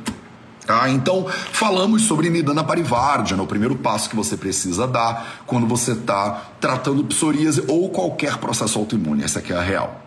Tá? 0.65 0.89
Então, 0.89 1.25
falamos 1.53 2.01
sobre 2.01 2.29
Nidana 2.29 2.61
Parivardhana, 2.61 3.41
o 3.41 3.47
primeiro 3.47 3.75
passo 3.77 4.09
que 4.09 4.15
você 4.17 4.35
precisa 4.35 4.85
dar 4.85 5.41
quando 5.45 5.65
você 5.65 5.93
está 5.93 6.49
tratando 6.59 7.05
psoríase 7.05 7.63
ou 7.69 7.89
qualquer 7.89 8.37
processo 8.37 8.77
autoimune. 8.77 9.23
Essa 9.23 9.39
aqui 9.39 9.53
é 9.53 9.55
a 9.55 9.61
real. 9.61 10.06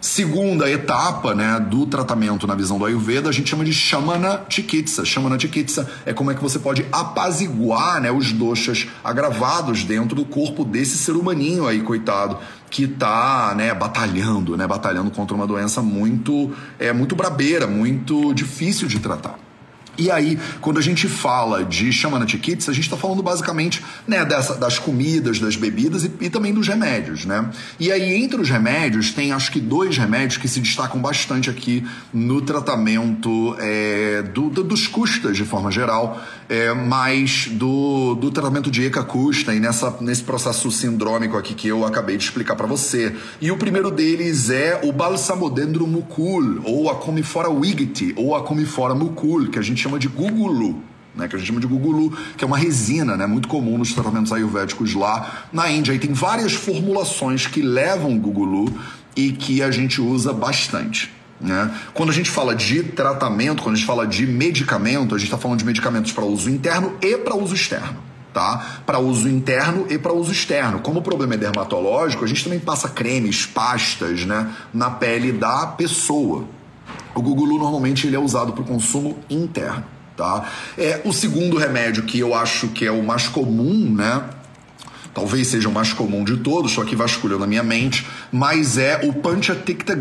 Segunda 0.00 0.70
etapa 0.70 1.34
né, 1.34 1.60
do 1.60 1.84
tratamento 1.84 2.46
na 2.46 2.54
visão 2.54 2.78
do 2.78 2.86
Ayurveda, 2.86 3.28
a 3.28 3.32
gente 3.32 3.50
chama 3.50 3.62
de 3.64 3.72
Shamana 3.72 4.40
Chikitsa. 4.48 5.04
Shamana 5.04 5.38
Chikitsa 5.38 5.90
é 6.06 6.14
como 6.14 6.30
é 6.30 6.34
que 6.34 6.40
você 6.40 6.58
pode 6.58 6.86
apaziguar 6.90 8.00
né, 8.00 8.10
os 8.10 8.32
doshas 8.32 8.88
agravados 9.04 9.84
dentro 9.84 10.16
do 10.16 10.24
corpo 10.24 10.64
desse 10.64 10.96
ser 10.96 11.12
humaninho 11.12 11.66
aí, 11.66 11.82
coitado, 11.82 12.38
que 12.70 12.84
está 12.84 13.54
né, 13.54 13.74
batalhando, 13.74 14.56
né, 14.56 14.66
batalhando 14.66 15.10
contra 15.10 15.36
uma 15.36 15.46
doença 15.46 15.82
muito, 15.82 16.50
é, 16.78 16.94
muito 16.94 17.14
brabeira, 17.14 17.66
muito 17.66 18.32
difícil 18.32 18.88
de 18.88 19.00
tratar. 19.00 19.49
E 20.00 20.10
aí, 20.10 20.38
quando 20.62 20.78
a 20.78 20.82
gente 20.82 21.06
fala 21.06 21.62
de 21.62 21.92
Shamanati 21.92 22.38
Kits, 22.38 22.70
a 22.70 22.72
gente 22.72 22.84
está 22.84 22.96
falando 22.96 23.22
basicamente 23.22 23.84
né, 24.08 24.24
dessa, 24.24 24.54
das 24.54 24.78
comidas, 24.78 25.38
das 25.38 25.56
bebidas 25.56 26.04
e, 26.04 26.10
e, 26.22 26.30
também 26.30 26.54
dos 26.54 26.66
remédios, 26.66 27.26
né? 27.26 27.50
E 27.78 27.92
aí, 27.92 28.14
entre 28.14 28.40
os 28.40 28.48
remédios, 28.48 29.12
tem 29.12 29.30
acho 29.30 29.52
que 29.52 29.60
dois 29.60 29.98
remédios 29.98 30.38
que 30.38 30.48
se 30.48 30.58
destacam 30.58 30.98
bastante 31.02 31.50
aqui 31.50 31.86
no 32.14 32.40
tratamento 32.40 33.54
é, 33.58 34.22
do, 34.22 34.48
do, 34.48 34.64
dos 34.64 34.86
custas, 34.86 35.36
de 35.36 35.44
forma 35.44 35.70
geral, 35.70 36.18
é, 36.48 36.72
mas 36.72 37.48
do, 37.52 38.14
do 38.14 38.30
tratamento 38.30 38.70
de 38.70 38.86
ECA 38.86 39.04
custa 39.04 39.54
e 39.54 39.60
nessa, 39.60 39.94
nesse 40.00 40.24
processo 40.24 40.70
sindrômico 40.70 41.36
aqui 41.36 41.54
que 41.54 41.68
eu 41.68 41.84
acabei 41.84 42.16
de 42.16 42.24
explicar 42.24 42.56
para 42.56 42.66
você. 42.66 43.14
E 43.38 43.50
o 43.50 43.58
primeiro 43.58 43.90
deles 43.90 44.48
é 44.48 44.80
o 44.82 44.92
Balsamodendron 44.92 45.86
mucul, 45.86 46.62
ou 46.64 46.90
a 46.90 46.94
Comifora 46.94 47.50
wigiti, 47.50 48.14
ou 48.16 48.34
a 48.34 48.42
Comifora 48.42 48.94
mucul, 48.94 49.48
que 49.48 49.58
a 49.58 49.62
gente 49.62 49.89
chama 49.90 49.98
de 49.98 50.08
gugulu. 50.08 50.82
Né, 51.12 51.26
que 51.26 51.34
a 51.34 51.38
gente 51.40 51.48
chama 51.48 51.60
de 51.60 51.66
gugulu, 51.66 52.16
que 52.36 52.44
é 52.44 52.46
uma 52.46 52.56
resina 52.56 53.16
né, 53.16 53.26
muito 53.26 53.48
comum 53.48 53.76
nos 53.76 53.92
tratamentos 53.92 54.32
ayurvédicos 54.32 54.94
lá 54.94 55.48
na 55.52 55.68
Índia. 55.68 55.92
E 55.92 55.98
tem 55.98 56.12
várias 56.12 56.52
formulações 56.52 57.48
que 57.48 57.60
levam 57.60 58.16
gugulu 58.16 58.72
e 59.16 59.32
que 59.32 59.60
a 59.60 59.72
gente 59.72 60.00
usa 60.00 60.32
bastante. 60.32 61.10
Né? 61.40 61.68
Quando 61.94 62.10
a 62.10 62.12
gente 62.12 62.30
fala 62.30 62.54
de 62.54 62.84
tratamento, 62.84 63.60
quando 63.60 63.74
a 63.74 63.78
gente 63.78 63.86
fala 63.86 64.06
de 64.06 64.24
medicamento, 64.24 65.12
a 65.12 65.18
gente 65.18 65.26
está 65.26 65.36
falando 65.36 65.58
de 65.58 65.64
medicamentos 65.64 66.12
para 66.12 66.24
uso 66.24 66.48
interno 66.48 66.96
e 67.02 67.16
para 67.16 67.34
uso 67.34 67.56
externo. 67.56 67.98
Tá? 68.32 68.82
Para 68.86 69.00
uso 69.00 69.28
interno 69.28 69.86
e 69.90 69.98
para 69.98 70.12
uso 70.12 70.30
externo. 70.30 70.78
Como 70.78 71.00
o 71.00 71.02
problema 71.02 71.34
é 71.34 71.36
dermatológico, 71.36 72.24
a 72.24 72.28
gente 72.28 72.44
também 72.44 72.60
passa 72.60 72.88
cremes, 72.88 73.46
pastas 73.46 74.24
né, 74.24 74.48
na 74.72 74.90
pele 74.90 75.32
da 75.32 75.66
pessoa. 75.66 76.44
O 77.14 77.22
Gugulu 77.22 77.58
normalmente 77.58 78.06
ele 78.06 78.16
é 78.16 78.18
usado 78.18 78.52
para 78.52 78.62
o 78.62 78.66
consumo 78.66 79.18
interno, 79.28 79.84
tá? 80.16 80.44
É 80.78 81.00
o 81.04 81.12
segundo 81.12 81.56
remédio 81.56 82.04
que 82.04 82.18
eu 82.18 82.34
acho 82.34 82.68
que 82.68 82.84
é 82.84 82.90
o 82.90 83.02
mais 83.02 83.28
comum, 83.28 83.92
né? 83.92 84.22
Talvez 85.12 85.48
seja 85.48 85.68
o 85.68 85.72
mais 85.72 85.92
comum 85.92 86.22
de 86.22 86.36
todos, 86.36 86.70
só 86.70 86.84
que 86.84 86.94
vasculhou 86.94 87.38
na 87.38 87.46
minha 87.46 87.64
mente, 87.64 88.06
mas 88.30 88.78
é 88.78 89.00
o 89.04 89.12
Panchatikta 89.12 89.98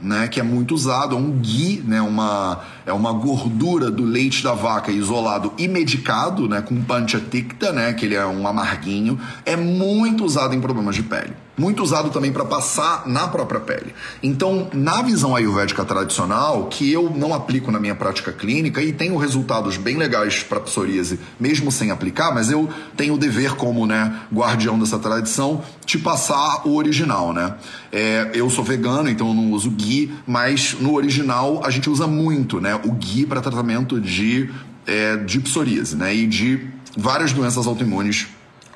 né, 0.00 0.28
que 0.28 0.38
é 0.38 0.44
muito 0.44 0.74
usado, 0.74 1.16
é 1.16 1.18
um 1.18 1.32
ghee, 1.32 1.82
né, 1.84 2.00
uma, 2.00 2.60
é 2.86 2.92
uma 2.92 3.12
gordura 3.12 3.90
do 3.90 4.04
leite 4.04 4.44
da 4.44 4.54
vaca 4.54 4.92
isolado 4.92 5.52
e 5.58 5.66
medicado, 5.66 6.48
né, 6.48 6.62
com 6.62 6.80
Panchatikta, 6.82 7.72
né, 7.72 7.92
que 7.92 8.06
ele 8.06 8.14
é 8.14 8.24
um 8.24 8.46
amarguinho, 8.46 9.18
é 9.44 9.56
muito 9.56 10.24
usado 10.24 10.54
em 10.54 10.60
problemas 10.60 10.94
de 10.94 11.02
pele 11.02 11.34
muito 11.58 11.82
usado 11.82 12.10
também 12.10 12.32
para 12.32 12.44
passar 12.44 13.06
na 13.06 13.26
própria 13.28 13.60
pele. 13.60 13.92
Então, 14.22 14.68
na 14.72 15.02
visão 15.02 15.34
ayurvédica 15.34 15.84
tradicional, 15.84 16.66
que 16.66 16.90
eu 16.90 17.10
não 17.10 17.34
aplico 17.34 17.70
na 17.70 17.80
minha 17.80 17.94
prática 17.94 18.32
clínica 18.32 18.80
e 18.80 18.92
tenho 18.92 19.16
resultados 19.16 19.76
bem 19.76 19.96
legais 19.96 20.42
para 20.42 20.60
psoríase, 20.60 21.18
mesmo 21.38 21.72
sem 21.72 21.90
aplicar, 21.90 22.32
mas 22.32 22.50
eu 22.50 22.68
tenho 22.96 23.14
o 23.14 23.18
dever 23.18 23.56
como 23.56 23.86
né, 23.86 24.20
guardião 24.32 24.78
dessa 24.78 24.98
tradição 24.98 25.62
te 25.84 25.98
passar 25.98 26.66
o 26.66 26.76
original, 26.76 27.32
né? 27.32 27.54
É, 27.90 28.30
eu 28.34 28.48
sou 28.50 28.62
vegano, 28.62 29.08
então 29.08 29.28
eu 29.28 29.34
não 29.34 29.50
uso 29.52 29.70
ghee, 29.70 30.12
mas 30.26 30.76
no 30.78 30.94
original 30.94 31.62
a 31.64 31.70
gente 31.70 31.90
usa 31.90 32.06
muito, 32.06 32.60
né? 32.60 32.78
O 32.84 32.92
ghee 32.92 33.26
para 33.26 33.40
tratamento 33.40 34.00
de, 34.00 34.50
é, 34.86 35.16
de 35.16 35.40
psoríase, 35.40 35.96
né? 35.96 36.14
E 36.14 36.26
de 36.26 36.68
várias 36.96 37.32
doenças 37.32 37.66
autoimunes 37.66 38.28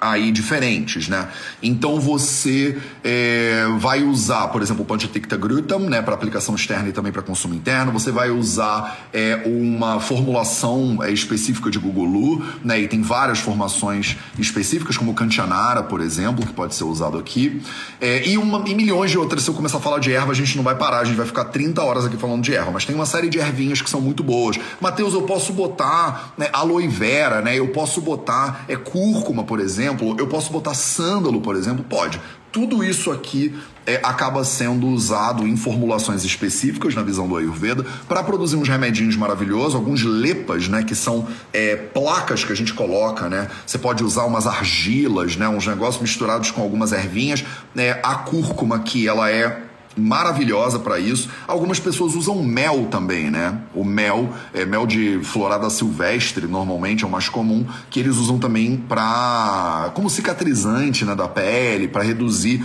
aí 0.02 0.32
diferentes, 0.32 1.08
né? 1.08 1.28
Então 1.62 2.00
você 2.00 2.76
é, 3.04 3.66
vai 3.78 4.02
usar, 4.02 4.48
por 4.48 4.60
exemplo, 4.60 4.82
o 4.82 4.84
Panchatikta 4.84 5.36
Grutam, 5.36 5.78
né, 5.78 6.02
para 6.02 6.12
aplicação 6.12 6.56
externa 6.56 6.88
e 6.88 6.92
também 6.92 7.12
para 7.12 7.22
consumo 7.22 7.54
interno. 7.54 7.92
Você 7.92 8.10
vai 8.10 8.28
usar 8.28 9.06
é, 9.12 9.42
uma 9.46 10.00
formulação 10.00 10.98
é, 11.04 11.12
específica 11.12 11.70
de 11.70 11.78
Gugulu, 11.78 12.44
né? 12.64 12.80
E 12.80 12.88
tem 12.88 13.00
várias 13.00 13.38
formações 13.38 14.16
específicas, 14.36 14.96
como 14.96 15.12
o 15.12 15.14
Kanchanara, 15.14 15.84
por 15.84 16.00
exemplo, 16.00 16.44
que 16.44 16.52
pode 16.52 16.74
ser 16.74 16.82
usado 16.82 17.16
aqui. 17.16 17.62
É, 18.00 18.26
e, 18.26 18.36
uma, 18.36 18.68
e 18.68 18.74
milhões 18.74 19.12
de 19.12 19.18
outras. 19.18 19.44
Se 19.44 19.50
eu 19.50 19.54
começar 19.54 19.78
a 19.78 19.80
falar 19.80 20.00
de 20.00 20.12
erva, 20.12 20.32
a 20.32 20.34
gente 20.34 20.56
não 20.56 20.64
vai 20.64 20.74
parar, 20.74 20.98
a 20.98 21.04
gente 21.04 21.16
vai 21.16 21.26
ficar 21.26 21.44
30 21.44 21.80
horas 21.80 22.06
aqui 22.06 22.16
falando 22.16 22.42
de 22.42 22.52
erva. 22.52 22.72
Mas 22.72 22.84
tem 22.84 22.94
uma 22.94 23.06
série 23.06 23.28
de 23.28 23.38
ervinhas 23.38 23.80
que 23.80 23.88
são 23.88 24.00
muito 24.00 24.24
boas. 24.24 24.58
Mateus, 24.80 25.14
eu 25.14 25.22
posso 25.22 25.52
botar 25.52 26.32
né, 26.36 26.48
aloe 26.52 26.88
vera, 26.88 27.40
né? 27.40 27.56
Eu 27.56 27.68
posso 27.68 28.00
botar 28.00 28.64
é, 28.66 28.74
cúrcuma, 28.74 29.44
por 29.44 29.60
exemplo 29.60 29.91
exemplo, 29.92 30.16
eu 30.18 30.26
posso 30.26 30.52
botar 30.52 30.74
sândalo, 30.74 31.40
por 31.40 31.57
exemplo? 31.57 31.85
Pode. 31.85 32.20
Tudo 32.50 32.85
isso 32.85 33.11
aqui 33.11 33.55
é, 33.87 33.98
acaba 34.02 34.44
sendo 34.44 34.87
usado 34.87 35.46
em 35.46 35.57
formulações 35.57 36.22
específicas 36.22 36.94
na 36.94 37.02
visão 37.02 37.26
do 37.26 37.37
Ayurveda 37.37 37.85
para 38.07 38.22
produzir 38.22 38.57
uns 38.57 38.68
remedinhos 38.68 39.16
maravilhosos, 39.16 39.74
alguns 39.74 40.02
lepas, 40.02 40.68
né, 40.68 40.83
que 40.83 40.94
são 40.94 41.26
é, 41.52 41.76
placas 41.76 42.44
que 42.44 42.52
a 42.52 42.57
gente 42.57 42.74
coloca, 42.74 43.28
né? 43.28 43.48
Você 43.66 43.78
pode 43.78 44.05
usar 44.05 44.24
umas 44.24 44.46
argilas, 44.46 45.37
né, 45.37 45.48
uns 45.48 45.66
negócios 45.66 46.02
misturados 46.02 46.50
com 46.50 46.61
algumas 46.61 46.92
ervinhas. 46.92 47.42
É, 47.74 47.98
a 48.02 48.16
cúrcuma 48.16 48.81
que 48.81 49.09
ela 49.09 49.31
é 49.31 49.71
maravilhosa 49.96 50.78
para 50.78 50.98
isso. 50.98 51.28
Algumas 51.46 51.78
pessoas 51.78 52.14
usam 52.14 52.42
mel 52.42 52.87
também, 52.90 53.31
né? 53.31 53.59
O 53.74 53.85
mel, 53.85 54.33
é 54.55 54.64
mel 54.64 54.87
de 54.87 55.20
florada 55.22 55.68
silvestre, 55.70 56.46
normalmente 56.46 57.05
é 57.05 57.07
o 57.07 57.11
mais 57.11 57.28
comum, 57.28 57.66
que 57.90 58.00
eles 58.00 58.16
usam 58.16 58.38
também 58.38 58.76
para 58.76 59.90
como 59.94 60.09
cicatrizante, 60.09 61.05
né, 61.05 61.14
da 61.14 61.28
pele, 61.28 61.88
para 61.88 62.02
reduzir 62.02 62.64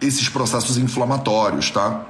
esses 0.00 0.28
processos 0.28 0.78
inflamatórios, 0.78 1.70
tá? 1.70 2.06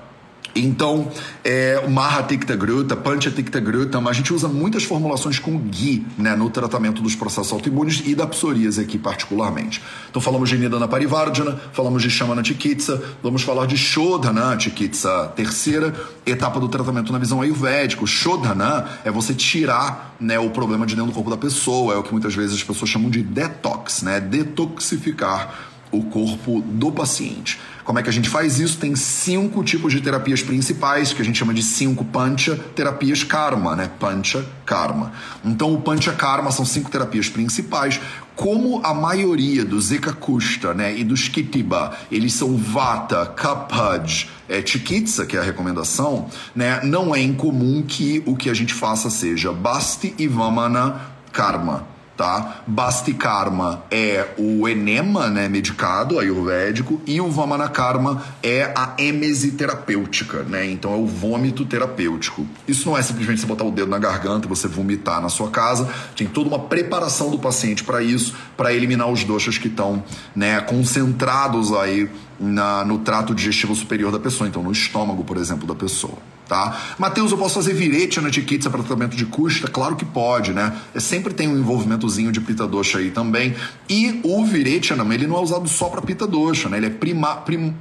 Então, 0.55 1.11
é, 1.45 1.87
Maha 1.89 2.23
Tikta 2.23 2.57
Gruta, 2.57 2.97
Pancha 2.97 3.31
Tikta 3.31 3.61
Gruta, 3.61 3.99
a 3.99 4.13
gente 4.13 4.33
usa 4.33 4.49
muitas 4.49 4.83
formulações 4.83 5.39
com 5.39 5.57
ghee 5.59 6.05
né, 6.19 6.35
no 6.35 6.51
tratamento 6.51 7.01
dos 7.03 7.15
processos 7.15 7.53
autoimunes 7.53 8.03
e 8.05 8.15
da 8.15 8.27
psoríase 8.27 8.81
aqui 8.81 8.99
particularmente. 8.99 9.83
Então 10.09 10.21
falamos 10.21 10.49
de 10.49 10.59
Nidana 10.59 10.89
Parivardhana, 10.89 11.61
falamos 11.73 12.03
de 12.03 12.11
Shamana 12.11 12.43
Chikitsa, 12.43 13.03
vamos 13.23 13.43
falar 13.43 13.67
de 13.67 13.77
Shodhana 13.77 14.59
Chikitsa, 14.59 15.33
terceira 15.37 15.95
etapa 16.27 16.59
do 16.59 16.69
tratamento 16.69 17.13
na 17.13 17.19
visão 17.19 17.41
ayurvédica. 17.41 18.05
Shodhana 18.07 18.89
é 19.05 19.11
você 19.11 19.33
tirar 19.35 20.17
né, 20.21 20.39
o 20.39 20.51
problema 20.51 20.85
de 20.87 20.95
dentro 20.95 21.11
do 21.11 21.15
corpo 21.15 21.31
da 21.31 21.37
pessoa, 21.37 21.95
é 21.95 21.97
o 21.97 22.03
que 22.03 22.13
muitas 22.13 22.35
vezes 22.35 22.57
as 22.57 22.63
pessoas 22.63 22.91
chamam 22.91 23.11
de 23.11 23.23
detox, 23.23 24.03
né, 24.03 24.21
detoxificar 24.21 25.70
o 25.91 26.03
corpo 26.05 26.61
do 26.63 26.93
paciente. 26.93 27.59
Como 27.85 27.99
é 27.99 28.03
que 28.03 28.09
a 28.09 28.13
gente 28.13 28.29
faz 28.29 28.61
isso? 28.61 28.79
Tem 28.79 28.95
cinco 28.95 29.65
tipos 29.65 29.93
de 29.93 30.01
terapias 30.01 30.43
principais, 30.43 31.13
que 31.13 31.21
a 31.21 31.25
gente 31.25 31.39
chama 31.39 31.53
de 31.53 31.63
cinco 31.63 32.05
pancha 32.05 32.55
terapias 32.77 33.25
karma, 33.25 33.75
né? 33.75 33.91
Pancha 33.99 34.45
karma. 34.65 35.13
Então, 35.45 35.75
o 35.75 35.81
pancha 35.81 36.13
karma 36.13 36.53
são 36.53 36.65
cinco 36.65 36.91
terapias 36.91 37.29
principais. 37.29 38.01
Como 38.37 38.81
a 38.85 38.95
maioria 38.95 39.65
dos 39.65 39.91
Eka 39.91 40.13
Kusta 40.13 40.73
né, 40.73 40.97
e 40.97 41.05
dos 41.05 41.29
Kitiba, 41.29 41.97
eles 42.11 42.33
são 42.33 42.57
Vata, 42.57 43.27
Kapaj, 43.27 44.29
é, 44.49 44.65
Chikitsa, 44.65 45.27
que 45.27 45.37
é 45.37 45.41
a 45.41 45.43
recomendação, 45.43 46.27
né, 46.55 46.81
não 46.83 47.15
é 47.15 47.21
incomum 47.21 47.83
que 47.83 48.23
o 48.25 48.37
que 48.37 48.49
a 48.49 48.55
gente 48.55 48.73
faça 48.73 49.11
seja 49.11 49.53
Basti 49.53 50.15
e 50.17 50.27
Vamana 50.27 51.01
Karma 51.33 51.90
tá? 52.21 52.61
Basti 52.67 53.15
Karma 53.15 53.83
é 53.91 54.35
o 54.37 54.69
enema, 54.69 55.31
né, 55.31 55.49
medicado, 55.49 56.19
ayurvédico, 56.19 57.01
e 57.07 57.19
o 57.19 57.31
Vamana 57.31 57.67
Karma 57.67 58.23
é 58.43 58.65
a 58.77 58.93
êmese 58.99 59.53
terapêutica, 59.53 60.43
né? 60.43 60.71
Então 60.71 60.93
é 60.93 60.97
o 60.99 61.07
vômito 61.07 61.65
terapêutico. 61.65 62.47
Isso 62.69 62.87
não 62.87 62.99
é 62.99 63.01
simplesmente 63.01 63.41
você 63.41 63.47
botar 63.47 63.65
o 63.65 63.71
dedo 63.71 63.89
na 63.89 63.99
garganta 63.99 64.45
e 64.45 64.49
você 64.51 64.69
vomitar 64.69 65.23
na 65.23 65.31
sua 65.31 65.49
casa, 65.49 65.89
tem 66.15 66.27
toda 66.27 66.51
uma 66.51 66.59
preparação 66.59 67.31
do 67.31 67.39
paciente 67.39 67.83
para 67.85 68.03
isso, 68.03 68.35
para 68.55 68.71
eliminar 68.71 69.09
os 69.09 69.25
doxas 69.25 69.57
que 69.57 69.69
estão, 69.69 70.05
né, 70.37 70.61
concentrados 70.61 71.73
aí 71.73 72.07
na, 72.39 72.85
no 72.85 72.99
trato 72.99 73.35
digestivo 73.35 73.75
superior 73.75 74.13
da 74.13 74.21
pessoa, 74.21 74.47
então 74.47 74.63
no 74.63 74.73
estômago, 74.73 75.25
por 75.25 75.39
exemplo, 75.39 75.67
da 75.67 75.75
pessoa 75.75 76.19
tá? 76.51 76.97
Mateus, 76.99 77.31
eu 77.31 77.39
posso 77.39 77.55
fazer 77.55 77.73
virete 77.75 78.21
na 78.21 78.29
tiquitsa 78.29 78.69
para 78.69 78.83
tratamento 78.83 79.17
de 79.17 79.25
custa? 79.25 79.69
Claro 79.69 79.95
que 79.95 80.05
pode, 80.05 80.53
né? 80.53 80.77
Sempre 80.97 81.33
tem 81.33 81.47
um 81.47 81.57
envolvimentozinho 81.57 82.33
de 82.33 82.41
pita 82.41 82.67
doxa 82.67 82.99
aí 82.99 83.13
também. 83.13 83.55
E 83.89 84.21
o 84.25 84.45
virete, 84.45 84.93
ele 84.93 85.27
não 85.29 85.37
é 85.37 85.41
usado 85.41 85.69
só 85.69 85.89
para 85.89 86.03
pita 86.03 86.27
doxa, 86.27 86.69
né? 86.69 86.79
Ele 86.79 86.87
é 86.87 86.91
prima, 86.91 87.37
prim, 87.37 87.73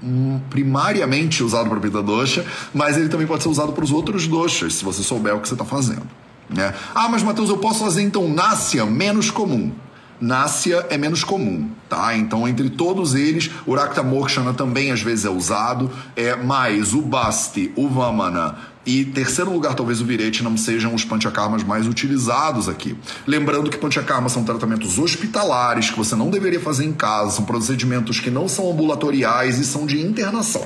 primariamente 0.51 1.43
usado 1.43 1.67
para 1.67 1.79
pita 1.79 2.03
doxa, 2.03 2.45
mas 2.71 2.95
ele 2.95 3.09
também 3.09 3.25
pode 3.25 3.41
ser 3.41 3.49
usado 3.49 3.73
para 3.73 3.83
os 3.83 3.91
outros 3.91 4.27
doxas, 4.27 4.75
se 4.75 4.85
você 4.85 5.01
souber 5.01 5.35
o 5.35 5.39
que 5.39 5.47
você 5.47 5.55
está 5.55 5.65
fazendo. 5.65 6.07
Né? 6.47 6.71
Ah, 6.93 7.09
mas 7.09 7.23
Mateus, 7.23 7.49
eu 7.49 7.57
posso 7.57 7.79
fazer 7.79 8.03
então 8.03 8.29
násia 8.29 8.85
menos 8.85 9.31
comum. 9.31 9.71
Násia 10.19 10.85
é 10.89 10.97
menos 10.97 11.23
comum, 11.23 11.69
tá? 11.87 12.15
Então, 12.15 12.47
entre 12.47 12.69
todos 12.69 13.15
eles, 13.15 13.49
o 13.65 13.73
Rakta 13.73 14.03
Mokshana 14.03 14.53
também 14.53 14.91
às 14.91 15.01
vezes 15.01 15.25
é 15.25 15.29
usado, 15.29 15.89
é 16.15 16.35
mais 16.35 16.93
o 16.93 17.01
Basti, 17.01 17.71
o 17.75 17.87
Vamana 17.87 18.57
e 18.85 19.05
terceiro 19.05 19.53
lugar, 19.53 19.75
talvez 19.75 20.01
o 20.01 20.05
virete 20.05 20.41
não 20.41 20.57
sejam 20.57 20.95
os 20.95 21.03
panchakarmas 21.03 21.63
mais 21.63 21.85
utilizados 21.85 22.67
aqui. 22.67 22.97
Lembrando 23.27 23.69
que 23.69 23.77
panchakarmas 23.77 24.31
são 24.31 24.43
tratamentos 24.43 24.97
hospitalares 24.97 25.91
que 25.91 25.97
você 25.97 26.15
não 26.15 26.29
deveria 26.29 26.59
fazer 26.59 26.85
em 26.85 26.93
casa, 26.93 27.31
são 27.31 27.45
procedimentos 27.45 28.19
que 28.19 28.31
não 28.31 28.47
são 28.47 28.71
ambulatoriais 28.71 29.59
e 29.59 29.65
são 29.65 29.85
de 29.85 30.01
internação. 30.01 30.65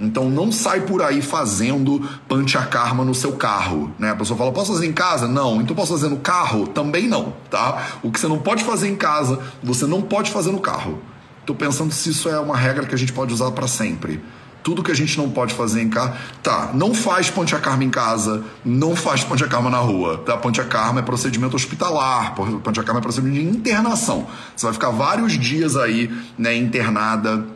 Então 0.00 0.28
não 0.28 0.52
sai 0.52 0.82
por 0.82 1.02
aí 1.02 1.22
fazendo 1.22 2.06
panchakarma 2.28 3.04
no 3.04 3.14
seu 3.14 3.32
carro, 3.32 3.90
né? 3.98 4.10
A 4.10 4.16
pessoa 4.16 4.36
fala, 4.36 4.52
posso 4.52 4.72
fazer 4.72 4.86
em 4.86 4.92
casa? 4.92 5.26
Não. 5.26 5.60
Então 5.60 5.74
posso 5.74 5.92
fazer 5.92 6.08
no 6.08 6.18
carro? 6.18 6.66
Também 6.66 7.08
não, 7.08 7.32
tá? 7.50 7.98
O 8.02 8.10
que 8.10 8.20
você 8.20 8.28
não 8.28 8.38
pode 8.38 8.62
fazer 8.62 8.88
em 8.88 8.96
casa, 8.96 9.38
você 9.62 9.86
não 9.86 10.02
pode 10.02 10.30
fazer 10.30 10.52
no 10.52 10.60
carro. 10.60 11.00
Tô 11.46 11.54
pensando 11.54 11.92
se 11.92 12.10
isso 12.10 12.28
é 12.28 12.38
uma 12.38 12.56
regra 12.56 12.84
que 12.84 12.94
a 12.94 12.98
gente 12.98 13.12
pode 13.12 13.32
usar 13.32 13.50
para 13.52 13.68
sempre. 13.68 14.20
Tudo 14.62 14.82
que 14.82 14.90
a 14.90 14.96
gente 14.96 15.16
não 15.16 15.30
pode 15.30 15.54
fazer 15.54 15.80
em 15.80 15.88
casa. 15.88 16.16
Tá, 16.42 16.72
não 16.74 16.92
faz 16.92 17.30
panchakarma 17.30 17.84
em 17.84 17.88
casa, 17.88 18.42
não 18.64 18.96
faz 18.96 19.22
panchakarma 19.22 19.70
na 19.70 19.78
rua. 19.78 20.18
Tá? 20.26 20.36
Panchakarma 20.36 20.98
é 20.98 21.02
procedimento 21.04 21.54
hospitalar, 21.54 22.34
panchakarma 22.64 22.98
é 22.98 23.02
procedimento 23.02 23.52
de 23.52 23.58
internação. 23.58 24.26
Você 24.56 24.66
vai 24.66 24.72
ficar 24.72 24.90
vários 24.90 25.38
dias 25.38 25.76
aí, 25.76 26.12
né, 26.36 26.56
internada 26.56 27.46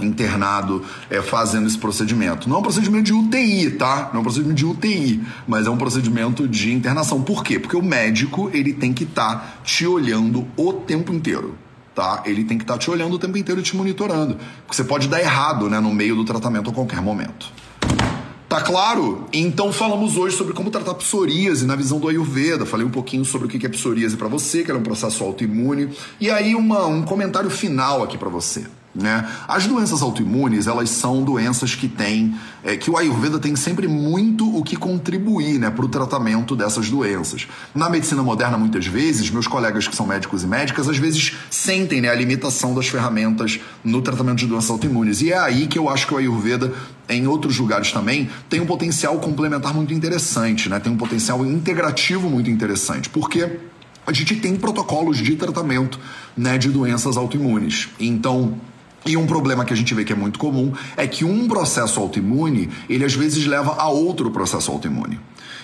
internado 0.00 0.84
é, 1.10 1.20
fazendo 1.20 1.66
esse 1.66 1.78
procedimento. 1.78 2.48
Não 2.48 2.56
é 2.56 2.58
um 2.58 2.62
procedimento 2.62 3.04
de 3.04 3.12
UTI, 3.12 3.70
tá? 3.72 4.10
Não 4.12 4.18
é 4.18 4.20
um 4.20 4.22
procedimento 4.22 4.56
de 4.56 4.66
UTI, 4.66 5.22
mas 5.46 5.66
é 5.66 5.70
um 5.70 5.76
procedimento 5.76 6.46
de 6.46 6.72
internação. 6.72 7.22
Por 7.22 7.42
quê? 7.42 7.58
Porque 7.58 7.76
o 7.76 7.82
médico 7.82 8.50
ele 8.52 8.72
tem 8.72 8.92
que 8.92 9.04
estar 9.04 9.36
tá 9.36 9.54
te 9.64 9.86
olhando 9.86 10.46
o 10.56 10.72
tempo 10.72 11.12
inteiro. 11.12 11.56
Tá? 11.94 12.22
Ele 12.24 12.44
tem 12.44 12.56
que 12.56 12.62
estar 12.62 12.74
tá 12.74 12.78
te 12.78 12.90
olhando 12.90 13.14
o 13.14 13.18
tempo 13.18 13.36
inteiro 13.36 13.60
e 13.60 13.64
te 13.64 13.76
monitorando. 13.76 14.36
Você 14.68 14.84
pode 14.84 15.08
dar 15.08 15.20
errado 15.20 15.68
né, 15.68 15.80
no 15.80 15.92
meio 15.92 16.14
do 16.14 16.24
tratamento 16.24 16.70
a 16.70 16.72
qualquer 16.72 17.02
momento. 17.02 17.52
Tá 18.48 18.62
claro? 18.62 19.26
Então 19.30 19.70
falamos 19.70 20.16
hoje 20.16 20.34
sobre 20.34 20.54
como 20.54 20.70
tratar 20.70 20.94
psoríase 20.94 21.66
na 21.66 21.76
visão 21.76 21.98
do 21.98 22.08
Ayurveda. 22.08 22.64
Falei 22.64 22.86
um 22.86 22.90
pouquinho 22.90 23.22
sobre 23.22 23.46
o 23.46 23.50
que 23.50 23.66
é 23.66 23.68
psoríase 23.68 24.16
para 24.16 24.26
você, 24.26 24.64
que 24.64 24.70
era 24.70 24.78
um 24.78 24.82
processo 24.82 25.22
autoimune. 25.22 25.90
E 26.18 26.30
aí 26.30 26.54
uma, 26.54 26.86
um 26.86 27.02
comentário 27.02 27.50
final 27.50 28.02
aqui 28.02 28.16
para 28.16 28.30
você. 28.30 28.66
Né? 28.98 29.24
As 29.46 29.64
doenças 29.64 30.02
autoimunes, 30.02 30.66
elas 30.66 30.90
são 30.90 31.22
doenças 31.22 31.72
que 31.72 31.86
têm, 31.86 32.34
é, 32.64 32.76
que 32.76 32.90
o 32.90 32.96
Ayurveda 32.96 33.38
tem 33.38 33.54
sempre 33.54 33.86
muito 33.86 34.56
o 34.56 34.64
que 34.64 34.74
contribuir 34.74 35.56
né, 35.56 35.70
para 35.70 35.84
o 35.84 35.88
tratamento 35.88 36.56
dessas 36.56 36.90
doenças. 36.90 37.46
Na 37.72 37.88
medicina 37.88 38.24
moderna, 38.24 38.58
muitas 38.58 38.86
vezes, 38.86 39.30
meus 39.30 39.46
colegas 39.46 39.86
que 39.86 39.94
são 39.94 40.04
médicos 40.04 40.42
e 40.42 40.48
médicas, 40.48 40.88
às 40.88 40.98
vezes 40.98 41.36
sentem 41.48 42.00
né, 42.00 42.08
a 42.08 42.14
limitação 42.14 42.74
das 42.74 42.88
ferramentas 42.88 43.60
no 43.84 44.02
tratamento 44.02 44.38
de 44.38 44.48
doenças 44.48 44.70
autoimunes. 44.70 45.22
E 45.22 45.30
é 45.32 45.38
aí 45.38 45.68
que 45.68 45.78
eu 45.78 45.88
acho 45.88 46.04
que 46.04 46.14
o 46.14 46.16
Ayurveda, 46.16 46.74
em 47.08 47.28
outros 47.28 47.56
lugares 47.56 47.92
também, 47.92 48.28
tem 48.48 48.60
um 48.60 48.66
potencial 48.66 49.16
complementar 49.20 49.72
muito 49.72 49.94
interessante, 49.94 50.68
né? 50.68 50.80
tem 50.80 50.92
um 50.92 50.96
potencial 50.96 51.46
integrativo 51.46 52.28
muito 52.28 52.50
interessante. 52.50 53.08
Porque 53.08 53.60
a 54.08 54.12
gente 54.12 54.34
tem 54.36 54.56
protocolos 54.56 55.18
de 55.18 55.36
tratamento 55.36 56.00
né, 56.34 56.56
de 56.56 56.70
doenças 56.70 57.16
autoimunes. 57.16 57.90
Então, 58.00 58.58
E 59.06 59.16
um 59.16 59.26
problema 59.26 59.64
que 59.64 59.72
a 59.72 59.76
gente 59.76 59.94
vê 59.94 60.04
que 60.04 60.12
é 60.12 60.16
muito 60.16 60.38
comum 60.38 60.72
é 60.96 61.06
que 61.06 61.24
um 61.24 61.48
processo 61.48 62.00
autoimune, 62.00 62.68
ele 62.88 63.04
às 63.04 63.14
vezes 63.14 63.46
leva 63.46 63.74
a 63.78 63.88
outro 63.88 64.30
processo 64.30 64.70
autoimune. 64.70 65.18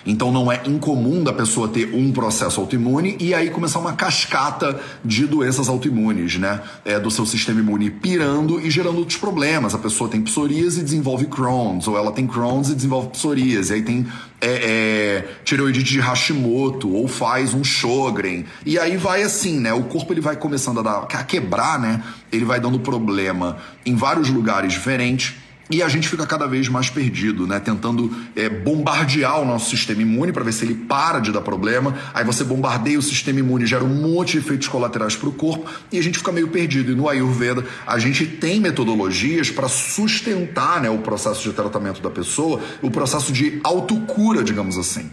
Então 0.07 0.31
não 0.31 0.51
é 0.53 0.61
incomum 0.67 1.23
da 1.23 1.33
pessoa 1.33 1.69
ter 1.69 1.95
um 1.95 2.13
processo 2.13 2.61
autoimune 2.61 3.17
e 3.19 3.33
aí 3.33 3.51
começar 3.51 3.79
uma 3.79 3.95
cascata 3.95 4.79
de 5.05 5.27
doenças 5.27 5.69
autoimunes, 5.69 6.37
né? 6.37 6.61
É, 6.85 6.99
do 7.01 7.11
seu 7.11 7.25
sistema 7.25 7.61
imune 7.61 7.91
pirando 7.91 8.61
e 8.61 8.71
gerando 8.71 8.99
outros 8.99 9.17
problemas. 9.19 9.75
A 9.75 9.79
pessoa 9.79 10.11
tem 10.11 10.21
psoríase 10.23 10.81
e 10.81 10.85
desenvolve 10.85 11.27
Crohn's, 11.27 11.89
ou 11.89 11.97
ela 11.97 12.13
tem 12.13 12.27
Crohn's 12.27 12.69
e 12.69 12.75
desenvolve 12.75 13.09
psoríase, 13.09 13.73
aí 13.73 13.83
tem 13.83 14.07
é, 14.41 14.49
é, 14.49 15.29
tireoidite 15.45 15.93
de 15.93 16.01
Hashimoto, 16.01 16.93
ou 16.93 17.09
faz 17.09 17.55
um 17.55 17.65
Sjogren. 17.65 18.45
E 18.67 18.79
aí 18.79 18.97
vai 18.97 19.23
assim, 19.23 19.59
né? 19.59 19.73
O 19.73 19.85
corpo 19.85 20.13
ele 20.13 20.21
vai 20.21 20.37
começando 20.37 20.81
a, 20.81 20.83
dar, 20.83 20.99
a 21.03 21.25
quebrar, 21.25 21.79
né? 21.79 22.03
Ele 22.31 22.45
vai 22.45 22.61
dando 22.61 22.79
problema 22.79 23.57
em 23.87 23.95
vários 23.95 24.29
lugares 24.29 24.73
diferentes 24.73 25.44
e 25.71 25.83
a 25.83 25.89
gente 25.89 26.09
fica 26.09 26.27
cada 26.27 26.47
vez 26.47 26.69
mais 26.69 26.91
perdido, 26.91 27.47
né? 27.47 27.59
Tentando 27.59 28.15
é, 28.37 28.49
bombardear 28.49 29.41
o 29.41 29.47
nosso 29.47 29.71
sistema 29.71 30.03
imune 30.03 30.31
para 30.31 30.45
ver 30.45 30.53
se 30.53 30.65
ele 30.65 30.75
para 30.75 31.21
de 31.21 31.33
dar 31.33 31.41
problema. 31.41 31.95
Aí 32.13 32.25
você 32.25 32.45
bombardeia 32.45 32.99
o 32.99 33.03
sistema 33.03 33.41
imune, 33.41 33.65
gera 33.65 33.83
um 33.83 33.89
monte 33.89 34.33
de 34.33 34.39
efeitos 34.39 34.69
colaterais 34.69 35.17
para 35.17 35.29
o 35.29 35.33
corpo 35.33 35.71
e 35.91 35.99
a 35.99 36.03
gente 36.03 36.19
fica 36.19 36.31
meio 36.31 36.49
perdido. 36.49 36.93
E 36.93 36.95
no 36.95 37.09
Ayurveda 37.09 37.65
a 37.87 37.99
gente 37.99 38.27
tem 38.27 38.61
metodologias 38.61 39.51
para 39.51 39.67
sustentar 39.69 40.83
né, 40.83 40.91
o 40.91 40.99
processo 40.99 41.43
de 41.43 41.55
tratamento 41.55 42.03
da 42.03 42.11
pessoa, 42.11 42.61
o 42.83 42.91
processo 42.91 43.33
de 43.33 43.61
autocura, 43.65 44.45
digamos 44.45 44.77
assim. 44.77 45.11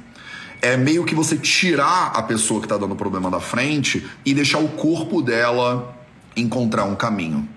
É 0.61 0.75
meio 0.75 1.05
que 1.05 1.15
você 1.15 1.37
tirar 1.37 2.11
a 2.13 2.21
pessoa 2.21 2.59
que 2.59 2.65
está 2.65 2.77
dando 2.77 2.95
problema 2.95 3.31
da 3.31 3.39
frente 3.39 4.05
e 4.25 4.33
deixar 4.33 4.59
o 4.59 4.67
corpo 4.67 5.21
dela 5.21 5.97
encontrar 6.35 6.83
um 6.83 6.95
caminho. 6.95 7.47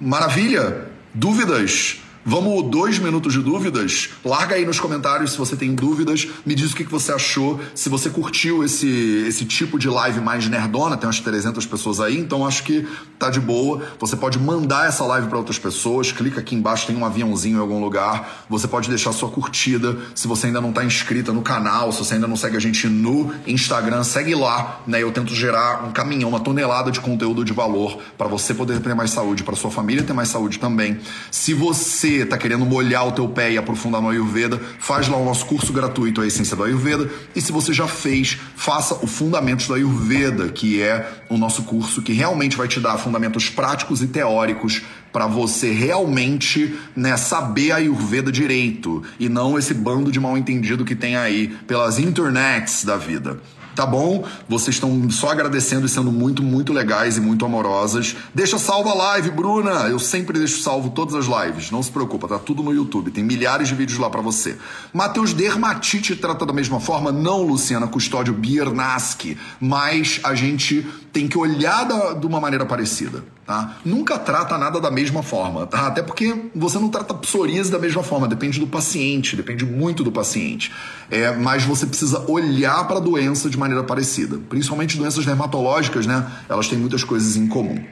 Maravilha! 0.00 0.91
Dúvidas? 1.14 1.98
Vamos 2.24 2.70
dois 2.70 3.00
minutos 3.00 3.32
de 3.32 3.40
dúvidas? 3.40 4.10
Larga 4.24 4.54
aí 4.54 4.64
nos 4.64 4.78
comentários 4.78 5.32
se 5.32 5.38
você 5.38 5.56
tem 5.56 5.74
dúvidas. 5.74 6.28
Me 6.46 6.54
diz 6.54 6.70
o 6.70 6.76
que 6.76 6.84
você 6.84 7.10
achou. 7.10 7.58
Se 7.74 7.88
você 7.88 8.08
curtiu 8.08 8.64
esse, 8.64 8.86
esse 9.26 9.44
tipo 9.44 9.76
de 9.76 9.88
live 9.88 10.20
mais 10.20 10.46
nerdona, 10.48 10.96
tem 10.96 11.08
umas 11.08 11.18
300 11.18 11.66
pessoas 11.66 11.98
aí, 11.98 12.16
então 12.16 12.46
acho 12.46 12.62
que 12.62 12.86
tá 13.18 13.28
de 13.28 13.40
boa. 13.40 13.82
Você 13.98 14.14
pode 14.14 14.38
mandar 14.38 14.86
essa 14.86 15.04
live 15.04 15.26
para 15.26 15.36
outras 15.36 15.58
pessoas. 15.58 16.12
Clica 16.12 16.38
aqui 16.38 16.54
embaixo, 16.54 16.86
tem 16.86 16.96
um 16.96 17.04
aviãozinho 17.04 17.56
em 17.56 17.60
algum 17.60 17.80
lugar. 17.80 18.46
Você 18.48 18.68
pode 18.68 18.88
deixar 18.88 19.12
sua 19.12 19.28
curtida. 19.28 19.98
Se 20.14 20.28
você 20.28 20.46
ainda 20.46 20.60
não 20.60 20.68
está 20.68 20.84
inscrita 20.84 21.32
no 21.32 21.42
canal, 21.42 21.90
se 21.90 21.98
você 21.98 22.14
ainda 22.14 22.28
não 22.28 22.36
segue 22.36 22.56
a 22.56 22.60
gente 22.60 22.86
no 22.86 23.34
Instagram, 23.48 24.04
segue 24.04 24.32
lá. 24.36 24.80
Né? 24.86 25.02
Eu 25.02 25.10
tento 25.10 25.34
gerar 25.34 25.84
um 25.84 25.90
caminhão, 25.90 26.28
uma 26.28 26.40
tonelada 26.40 26.92
de 26.92 27.00
conteúdo 27.00 27.44
de 27.44 27.52
valor 27.52 27.98
para 28.16 28.28
você 28.28 28.54
poder 28.54 28.78
ter 28.78 28.94
mais 28.94 29.10
saúde, 29.10 29.42
para 29.42 29.56
sua 29.56 29.72
família 29.72 30.04
ter 30.04 30.12
mais 30.12 30.28
saúde 30.28 30.60
também. 30.60 31.00
Se 31.28 31.52
você 31.52 32.11
está 32.14 32.38
querendo 32.38 32.64
molhar 32.64 33.06
o 33.06 33.12
teu 33.12 33.28
pé 33.28 33.52
e 33.52 33.58
aprofundar 33.58 34.00
no 34.00 34.08
Ayurveda, 34.08 34.60
faz 34.78 35.08
lá 35.08 35.16
o 35.16 35.24
nosso 35.24 35.46
curso 35.46 35.72
gratuito, 35.72 36.20
a 36.20 36.26
Essência 36.26 36.56
do 36.56 36.64
Ayurveda. 36.64 37.10
E 37.34 37.40
se 37.40 37.52
você 37.52 37.72
já 37.72 37.86
fez, 37.86 38.38
faça 38.56 38.94
o 39.02 39.06
Fundamentos 39.06 39.66
do 39.66 39.74
Ayurveda, 39.74 40.48
que 40.48 40.82
é 40.82 41.22
o 41.28 41.36
nosso 41.36 41.62
curso 41.62 42.02
que 42.02 42.12
realmente 42.12 42.56
vai 42.56 42.68
te 42.68 42.80
dar 42.80 42.98
fundamentos 42.98 43.48
práticos 43.48 44.02
e 44.02 44.06
teóricos 44.06 44.82
para 45.12 45.26
você 45.26 45.70
realmente 45.70 46.74
né, 46.96 47.16
saber 47.16 47.72
a 47.72 47.76
Ayurveda 47.76 48.32
direito 48.32 49.02
e 49.18 49.28
não 49.28 49.58
esse 49.58 49.74
bando 49.74 50.10
de 50.10 50.18
mal 50.18 50.36
entendido 50.38 50.84
que 50.84 50.96
tem 50.96 51.16
aí 51.16 51.48
pelas 51.66 51.98
internets 51.98 52.84
da 52.84 52.96
vida. 52.96 53.38
Tá 53.74 53.86
bom? 53.86 54.24
Vocês 54.48 54.76
estão 54.76 55.10
só 55.10 55.30
agradecendo 55.30 55.86
e 55.86 55.88
sendo 55.88 56.12
muito, 56.12 56.42
muito 56.42 56.72
legais 56.72 57.16
e 57.16 57.20
muito 57.20 57.44
amorosas. 57.44 58.14
Deixa 58.34 58.58
salva 58.58 58.90
a 58.90 58.94
live, 58.94 59.30
Bruna. 59.30 59.88
Eu 59.88 59.98
sempre 59.98 60.38
deixo 60.38 60.60
salvo 60.60 60.90
todas 60.90 61.14
as 61.14 61.24
lives. 61.24 61.70
Não 61.70 61.82
se 61.82 61.90
preocupa, 61.90 62.28
tá 62.28 62.38
tudo 62.38 62.62
no 62.62 62.72
YouTube. 62.72 63.10
Tem 63.10 63.24
milhares 63.24 63.68
de 63.68 63.74
vídeos 63.74 63.98
lá 63.98 64.10
para 64.10 64.20
você. 64.20 64.58
Matheus 64.92 65.32
Dermatite 65.32 66.16
trata 66.16 66.44
da 66.44 66.52
mesma 66.52 66.80
forma? 66.80 67.10
Não, 67.10 67.42
Luciana 67.42 67.86
Custódio 67.86 68.34
Biernaski. 68.34 69.38
Mas 69.58 70.20
a 70.22 70.34
gente 70.34 70.86
tem 71.12 71.26
que 71.26 71.38
olhar 71.38 71.84
da, 71.84 72.14
de 72.14 72.26
uma 72.26 72.40
maneira 72.40 72.66
parecida. 72.66 73.24
Tá? 73.44 73.76
Nunca 73.84 74.18
trata 74.20 74.56
nada 74.56 74.80
da 74.80 74.88
mesma 74.88 75.20
forma, 75.20 75.66
tá? 75.66 75.88
Até 75.88 76.00
porque 76.00 76.32
você 76.54 76.78
não 76.78 76.88
trata 76.88 77.12
psoríase 77.12 77.72
da 77.72 77.78
mesma 77.78 78.00
forma, 78.00 78.28
depende 78.28 78.60
do 78.60 78.68
paciente, 78.68 79.34
depende 79.34 79.66
muito 79.66 80.04
do 80.04 80.12
paciente. 80.12 80.72
É, 81.10 81.32
mas 81.32 81.64
você 81.64 81.84
precisa 81.84 82.24
olhar 82.30 82.86
para 82.86 82.98
a 82.98 83.00
doença 83.00 83.50
de 83.50 83.58
maneira 83.62 83.84
parecida. 83.84 84.38
Principalmente 84.48 84.96
doenças 84.96 85.24
dermatológicas, 85.24 86.06
né? 86.06 86.30
Elas 86.48 86.68
têm 86.68 86.78
muitas 86.78 87.02
coisas 87.02 87.36
em 87.36 87.46
comum. 87.46 87.82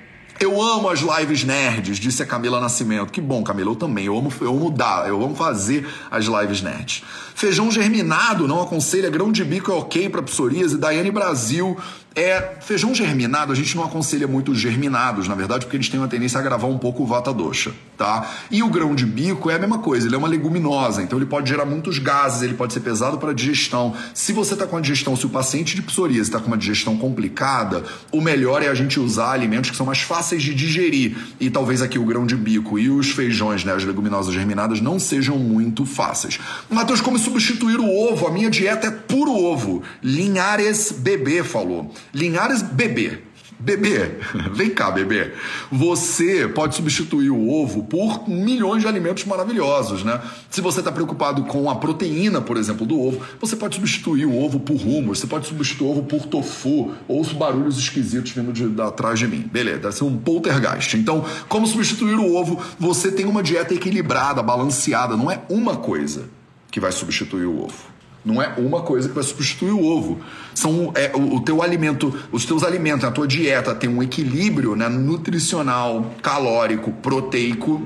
Eu 0.41 0.61
amo 0.63 0.89
as 0.89 1.01
lives 1.01 1.45
nerds, 1.45 1.99
disse 1.99 2.23
a 2.23 2.27
Camila 2.27 2.59
Nascimento. 2.59 3.13
Que 3.13 3.21
bom, 3.21 3.43
Camila, 3.45 3.73
eu 3.73 3.77
também. 3.77 4.07
Eu 4.07 4.17
amo, 4.17 4.33
eu 4.41 4.49
amo 4.49 4.71
dar, 4.71 5.07
eu 5.07 5.23
amo 5.23 5.35
fazer 5.35 5.87
as 6.11 6.25
lives 6.25 6.63
nerds. 6.63 7.05
Feijão 7.35 7.71
germinado 7.71 8.49
não 8.49 8.63
aconselha, 8.63 9.11
grão 9.11 9.31
de 9.31 9.45
bico 9.45 9.71
é 9.71 9.75
ok 9.75 10.09
para 10.09 10.23
psoríase. 10.23 10.79
Daiane 10.79 11.11
Brasil 11.11 11.77
é, 12.21 12.57
feijão 12.61 12.95
germinado, 12.95 13.53
a 13.53 13.55
gente 13.55 13.75
não 13.75 13.85
aconselha 13.85 14.29
muito 14.29 14.55
germinados, 14.55 15.27
na 15.27 15.35
verdade, 15.35 15.65
porque 15.65 15.77
eles 15.77 15.89
têm 15.89 15.99
uma 15.99 16.09
tendência 16.09 16.39
a 16.39 16.41
agravar 16.41 16.69
um 16.69 16.79
pouco 16.79 17.03
o 17.03 17.07
vata 17.07 17.33
dosha, 17.33 17.73
tá? 17.97 18.31
E 18.51 18.63
o 18.63 18.69
grão 18.69 18.95
de 18.95 19.07
bico 19.07 19.51
é 19.51 19.55
a 19.55 19.59
mesma 19.59 19.79
coisa, 19.79 20.07
ele 20.07 20.15
é 20.15 20.19
uma 20.19 20.29
leguminosa, 20.29 21.03
então 21.03 21.19
ele 21.19 21.27
pode 21.27 21.49
gerar 21.49 21.65
muitos 21.65 21.99
gases, 21.99 22.43
ele 22.43 22.55
pode 22.55 22.73
ser 22.73 22.81
pesado 22.81 23.19
para 23.19 23.33
digestão. 23.33 23.95
Se 24.15 24.33
você 24.33 24.55
está 24.55 24.67
com 24.67 24.77
a 24.77 24.81
digestão, 24.81 25.17
se 25.17 25.25
o 25.25 25.31
paciente 25.31 25.75
de 25.75 25.83
psoríase 25.83 26.29
está 26.29 26.39
com 26.39 26.49
uma 26.49 26.59
digestão 26.59 26.97
complicada, 26.97 27.85
o 28.13 28.21
melhor 28.21 28.63
é 28.63 28.69
a 28.69 28.75
gente 28.75 29.01
usar 29.01 29.33
alimentos 29.33 29.71
que 29.71 29.77
são 29.77 29.87
mais 29.87 30.01
fáceis 30.01 30.43
de 30.43 30.55
digerir. 30.55 31.17
E 31.41 31.49
talvez 31.51 31.81
aqui 31.81 31.99
o 31.99 32.05
grão 32.05 32.27
de 32.27 32.37
bico 32.37 32.79
e 32.79 32.91
os 32.91 33.11
feijões, 33.11 33.65
né, 33.65 33.73
as 33.73 33.85
leguminosas 33.85 34.35
germinadas, 34.35 34.81
não 34.81 34.99
sejam 34.99 35.39
muito 35.39 35.87
fáceis. 35.87 36.39
Matheus, 36.69 37.01
como 37.01 37.19
substituir 37.19 37.81
o 37.81 37.89
ovo? 37.89 38.27
A 38.27 38.31
minha 38.31 38.51
dieta 38.51 38.89
é 38.89 38.91
puro 38.91 39.33
ovo. 39.33 39.83
Linhares 40.03 40.93
Bebê 40.93 41.43
falou. 41.43 41.93
Linhares 42.13 42.63
bebê. 42.63 43.31
Bebê, 43.61 44.13
vem 44.55 44.71
cá, 44.71 44.91
bebê. 44.91 45.33
Você 45.71 46.49
pode 46.49 46.75
substituir 46.75 47.31
o 47.31 47.51
ovo 47.51 47.85
por 47.85 48.27
milhões 48.27 48.81
de 48.81 48.89
alimentos 48.89 49.27
maravilhosos, 49.27 50.03
né? 50.03 50.19
Se 50.51 50.63
você 50.63 50.79
está 50.79 50.91
preocupado 50.91 51.45
com 51.45 51.69
a 51.69 51.77
proteína, 51.77 52.41
por 52.41 52.57
exemplo, 52.57 52.87
do 52.87 52.99
ovo, 52.99 53.21
você 53.39 53.55
pode 53.55 53.75
substituir 53.75 54.25
o 54.25 54.35
ovo 54.35 54.59
por 54.59 54.77
rumos, 54.77 55.19
você 55.19 55.27
pode 55.27 55.47
substituir 55.47 55.89
o 55.89 55.91
ovo 55.91 56.03
por 56.05 56.25
tofu, 56.25 56.93
ou 57.07 57.21
os 57.21 57.35
barulhos 57.35 57.77
esquisitos 57.77 58.33
vindo 58.33 58.51
de, 58.51 58.67
de 58.67 58.81
atrás 58.81 59.19
de 59.19 59.29
mim. 59.29 59.47
Beleza, 59.53 59.79
deve 59.79 59.95
ser 59.95 60.05
um 60.05 60.17
poltergeist. 60.17 60.97
Então, 60.97 61.23
como 61.47 61.67
substituir 61.67 62.15
o 62.15 62.35
ovo? 62.35 62.59
Você 62.79 63.13
tem 63.13 63.27
uma 63.27 63.43
dieta 63.43 63.75
equilibrada, 63.75 64.43
balanceada, 64.43 65.19
não 65.19 65.31
é 65.31 65.43
uma 65.51 65.77
coisa 65.77 66.25
que 66.71 66.81
vai 66.81 66.93
substituir 66.93 67.45
o 67.45 67.65
ovo. 67.65 67.90
Não 68.25 68.41
é 68.41 68.55
uma 68.59 68.83
coisa 68.83 69.09
que 69.09 69.15
vai 69.15 69.25
substituir 69.25 69.73
o 69.73 69.83
ovo. 69.83 70.21
São 70.55 70.93
é, 70.95 71.11
o, 71.15 71.37
o, 71.37 71.41
teu 71.41 71.63
alimento, 71.63 72.15
os 72.31 72.45
teus 72.45 72.63
alimentos, 72.63 73.05
a 73.05 73.11
tua 73.11 73.27
dieta 73.27 73.75
tem 73.75 73.89
um 73.89 74.03
equilíbrio 74.03 74.77
né, 74.77 74.89
nutricional, 74.89 76.15
calórico, 76.23 76.93
proteico 76.93 77.81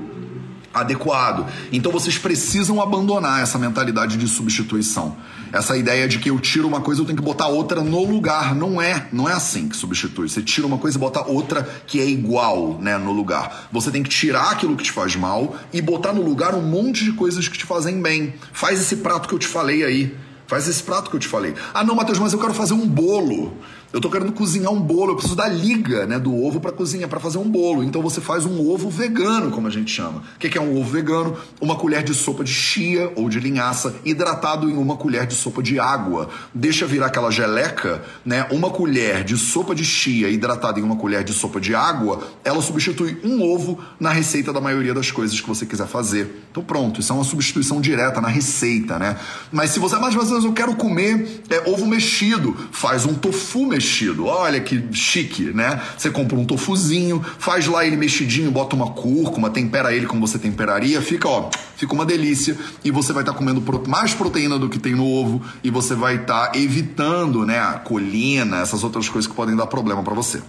adequado. 0.75 1.47
Então 1.71 1.89
vocês 1.89 2.17
precisam 2.17 2.81
abandonar 2.81 3.41
essa 3.41 3.57
mentalidade 3.57 4.17
de 4.17 4.27
substituição. 4.27 5.15
Essa 5.53 5.77
ideia 5.77 6.05
de 6.05 6.19
que 6.19 6.29
eu 6.29 6.37
tiro 6.37 6.67
uma 6.67 6.81
coisa, 6.81 6.99
eu 6.99 7.05
tenho 7.05 7.17
que 7.17 7.23
botar 7.23 7.47
outra 7.47 7.81
no 7.81 8.03
lugar. 8.03 8.53
Não 8.53 8.81
é, 8.81 9.07
não 9.13 9.29
é 9.29 9.31
assim 9.31 9.69
que 9.69 9.77
substitui. 9.77 10.27
Você 10.27 10.41
tira 10.41 10.67
uma 10.67 10.77
coisa 10.77 10.97
e 10.97 10.99
bota 10.99 11.25
outra 11.25 11.63
que 11.87 12.01
é 12.01 12.05
igual, 12.05 12.77
né, 12.81 12.97
no 12.97 13.13
lugar. 13.13 13.69
Você 13.71 13.89
tem 13.89 14.03
que 14.03 14.09
tirar 14.09 14.51
aquilo 14.51 14.75
que 14.75 14.83
te 14.83 14.91
faz 14.91 15.15
mal 15.15 15.55
e 15.71 15.81
botar 15.81 16.11
no 16.11 16.21
lugar 16.21 16.53
um 16.53 16.61
monte 16.61 17.05
de 17.05 17.13
coisas 17.13 17.47
que 17.47 17.57
te 17.57 17.65
fazem 17.65 18.01
bem. 18.01 18.33
Faz 18.51 18.81
esse 18.81 18.97
prato 18.97 19.29
que 19.29 19.35
eu 19.35 19.39
te 19.39 19.47
falei 19.47 19.85
aí. 19.85 20.24
Faz 20.47 20.67
esse 20.67 20.83
prato 20.83 21.09
que 21.09 21.15
eu 21.15 21.19
te 21.19 21.27
falei. 21.27 21.55
Ah, 21.73 21.83
não, 21.83 21.95
Matheus, 21.95 22.19
mas 22.19 22.33
eu 22.33 22.39
quero 22.39 22.53
fazer 22.53 22.73
um 22.73 22.87
bolo. 22.87 23.53
Eu 23.93 24.01
tô 24.01 24.09
querendo 24.09 24.33
cozinhar 24.33 24.73
um 24.73 24.81
bolo, 24.81 25.11
eu 25.11 25.15
preciso 25.15 25.37
da 25.37 25.47
liga, 25.47 26.05
né, 26.05 26.19
do 26.19 26.35
ovo 26.43 26.59
para 26.59 26.71
cozinha, 26.71 27.07
para 27.07 27.19
fazer 27.19 27.37
um 27.37 27.49
bolo. 27.49 27.81
Então 27.81 28.01
você 28.01 28.19
faz 28.19 28.45
um 28.45 28.69
ovo 28.69 28.89
vegano, 28.89 29.51
como 29.51 29.67
a 29.67 29.69
gente 29.69 29.89
chama. 29.89 30.21
O 30.35 30.39
que 30.39 30.57
é 30.57 30.61
um 30.61 30.77
ovo 30.77 30.91
vegano? 30.91 31.37
Uma 31.61 31.77
colher 31.77 32.03
de 32.03 32.13
sopa 32.13 32.43
de 32.43 32.51
chia 32.51 33.11
ou 33.15 33.29
de 33.29 33.39
linhaça 33.39 33.95
hidratado 34.03 34.69
em 34.69 34.75
uma 34.75 34.97
colher 34.97 35.25
de 35.25 35.33
sopa 35.33 35.63
de 35.63 35.79
água. 35.79 36.29
Deixa 36.53 36.85
virar 36.85 37.05
aquela 37.05 37.31
geleca, 37.31 38.03
né? 38.25 38.45
Uma 38.51 38.69
colher 38.69 39.23
de 39.23 39.37
sopa 39.37 39.73
de 39.73 39.85
chia 39.85 40.29
hidratada 40.29 40.77
em 40.77 40.83
uma 40.83 40.97
colher 40.97 41.23
de 41.23 41.31
sopa 41.31 41.61
de 41.61 41.73
água, 41.73 42.21
ela 42.43 42.61
substitui 42.61 43.17
um 43.23 43.41
ovo 43.41 43.79
na 43.97 44.11
receita 44.11 44.51
da 44.51 44.59
maioria 44.59 44.93
das 44.93 45.09
coisas 45.09 45.39
que 45.39 45.47
você 45.47 45.65
quiser 45.65 45.87
fazer. 45.87 46.43
Então 46.51 46.63
pronto, 46.63 46.99
isso 46.99 47.13
é 47.13 47.15
uma 47.15 47.23
substituição 47.23 47.79
direta 47.79 48.19
na 48.19 48.27
receita, 48.27 48.99
né? 48.99 49.17
Mas 49.51 49.71
se 49.71 49.79
você, 49.79 49.95
mais 49.97 50.13
vezes 50.13 50.43
eu 50.43 50.51
quero 50.51 50.75
comer 50.75 51.41
é, 51.49 51.69
ovo 51.69 51.85
mexido, 51.85 52.55
faz 52.71 53.05
um 53.05 53.13
tofu 53.13 53.65
mexido 53.65 53.84
mexido. 53.85 54.25
Olha 54.25 54.59
que 54.59 54.83
chique, 54.91 55.43
né? 55.53 55.79
Você 55.95 56.09
compra 56.09 56.35
um 56.35 56.43
tofuzinho, 56.43 57.23
faz 57.37 57.67
lá 57.67 57.85
ele 57.85 57.95
mexidinho, 57.95 58.49
bota 58.49 58.75
uma 58.75 58.91
cúrcuma, 58.91 59.51
tempera 59.51 59.93
ele 59.93 60.07
como 60.07 60.25
você 60.25 60.39
temperaria, 60.39 60.99
fica, 61.01 61.29
ó, 61.29 61.49
fica 61.77 61.93
uma 61.93 62.05
delícia 62.05 62.57
e 62.83 62.89
você 62.89 63.13
vai 63.13 63.21
estar 63.21 63.33
tá 63.33 63.37
comendo 63.37 63.63
mais 63.87 64.13
proteína 64.13 64.57
do 64.57 64.67
que 64.67 64.79
tem 64.79 64.95
no 64.95 65.05
ovo 65.05 65.41
e 65.63 65.69
você 65.69 65.93
vai 65.93 66.15
estar 66.15 66.47
tá 66.47 66.57
evitando, 66.57 67.45
né, 67.45 67.59
a 67.59 67.73
colina, 67.73 68.61
essas 68.61 68.83
outras 68.83 69.07
coisas 69.07 69.29
que 69.29 69.35
podem 69.35 69.55
dar 69.55 69.67
problema 69.67 70.01
para 70.01 70.15
você. 70.15 70.41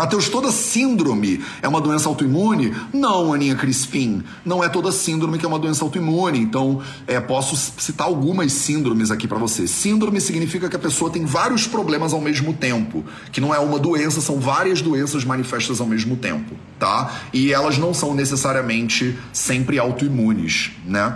Matheus, 0.00 0.30
toda 0.30 0.50
síndrome 0.50 1.44
é 1.60 1.68
uma 1.68 1.78
doença 1.78 2.08
autoimune? 2.08 2.74
Não, 2.90 3.34
Aninha 3.34 3.54
Crispim. 3.54 4.22
Não 4.42 4.64
é 4.64 4.68
toda 4.70 4.90
síndrome 4.90 5.36
que 5.36 5.44
é 5.44 5.48
uma 5.48 5.58
doença 5.58 5.84
autoimune. 5.84 6.38
Então, 6.38 6.80
é, 7.06 7.20
posso 7.20 7.54
citar 7.78 8.06
algumas 8.06 8.50
síndromes 8.50 9.10
aqui 9.10 9.28
para 9.28 9.36
você. 9.36 9.66
Síndrome 9.66 10.18
significa 10.18 10.70
que 10.70 10.76
a 10.76 10.78
pessoa 10.78 11.10
tem 11.10 11.26
vários 11.26 11.66
problemas 11.66 12.14
ao 12.14 12.20
mesmo 12.22 12.54
tempo. 12.54 13.04
Que 13.30 13.42
não 13.42 13.54
é 13.54 13.58
uma 13.58 13.78
doença, 13.78 14.22
são 14.22 14.40
várias 14.40 14.80
doenças 14.80 15.22
manifestas 15.22 15.82
ao 15.82 15.86
mesmo 15.86 16.16
tempo, 16.16 16.54
tá? 16.78 17.20
E 17.30 17.52
elas 17.52 17.76
não 17.76 17.92
são 17.92 18.14
necessariamente 18.14 19.18
sempre 19.34 19.78
autoimunes, 19.78 20.70
né? 20.86 21.14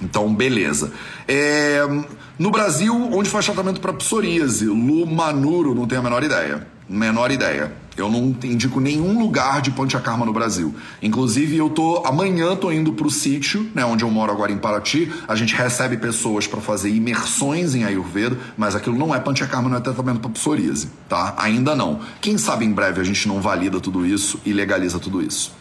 Então, 0.00 0.32
beleza. 0.32 0.92
É, 1.26 1.80
no 2.38 2.52
Brasil, 2.52 2.94
onde 3.12 3.28
faz 3.28 3.44
tratamento 3.44 3.80
para 3.80 3.92
psoríase? 3.92 4.66
Lumanuro, 4.66 5.74
não 5.74 5.88
tenho 5.88 6.00
a 6.00 6.04
menor 6.04 6.22
ideia. 6.22 6.64
Menor 6.88 7.32
ideia. 7.32 7.72
Eu 7.96 8.10
não 8.10 8.34
indico 8.44 8.80
nenhum 8.80 9.18
lugar 9.18 9.60
de 9.60 9.70
panchakarma 9.70 10.24
no 10.24 10.32
Brasil. 10.32 10.74
Inclusive, 11.02 11.56
eu 11.56 11.68
tô 11.68 12.02
amanhã 12.06 12.56
tô 12.56 12.70
indo 12.70 12.92
pro 12.92 13.10
sítio, 13.10 13.70
né, 13.74 13.84
onde 13.84 14.04
eu 14.04 14.10
moro 14.10 14.32
agora 14.32 14.52
em 14.52 14.58
Paraty. 14.58 15.12
A 15.26 15.34
gente 15.34 15.54
recebe 15.54 15.96
pessoas 15.96 16.46
para 16.46 16.60
fazer 16.60 16.90
imersões 16.90 17.74
em 17.74 17.84
Ayurveda, 17.84 18.38
mas 18.56 18.74
aquilo 18.74 18.96
não 18.96 19.14
é 19.14 19.20
panchakarma, 19.20 19.68
não 19.68 19.76
é 19.76 19.80
tratamento 19.80 20.20
para 20.20 20.30
psoríase, 20.30 20.88
tá? 21.08 21.34
Ainda 21.38 21.74
não. 21.74 22.00
Quem 22.20 22.38
sabe 22.38 22.64
em 22.64 22.72
breve 22.72 23.00
a 23.00 23.04
gente 23.04 23.26
não 23.28 23.40
valida 23.40 23.80
tudo 23.80 24.06
isso 24.06 24.40
e 24.44 24.52
legaliza 24.52 24.98
tudo 24.98 25.22
isso. 25.22 25.59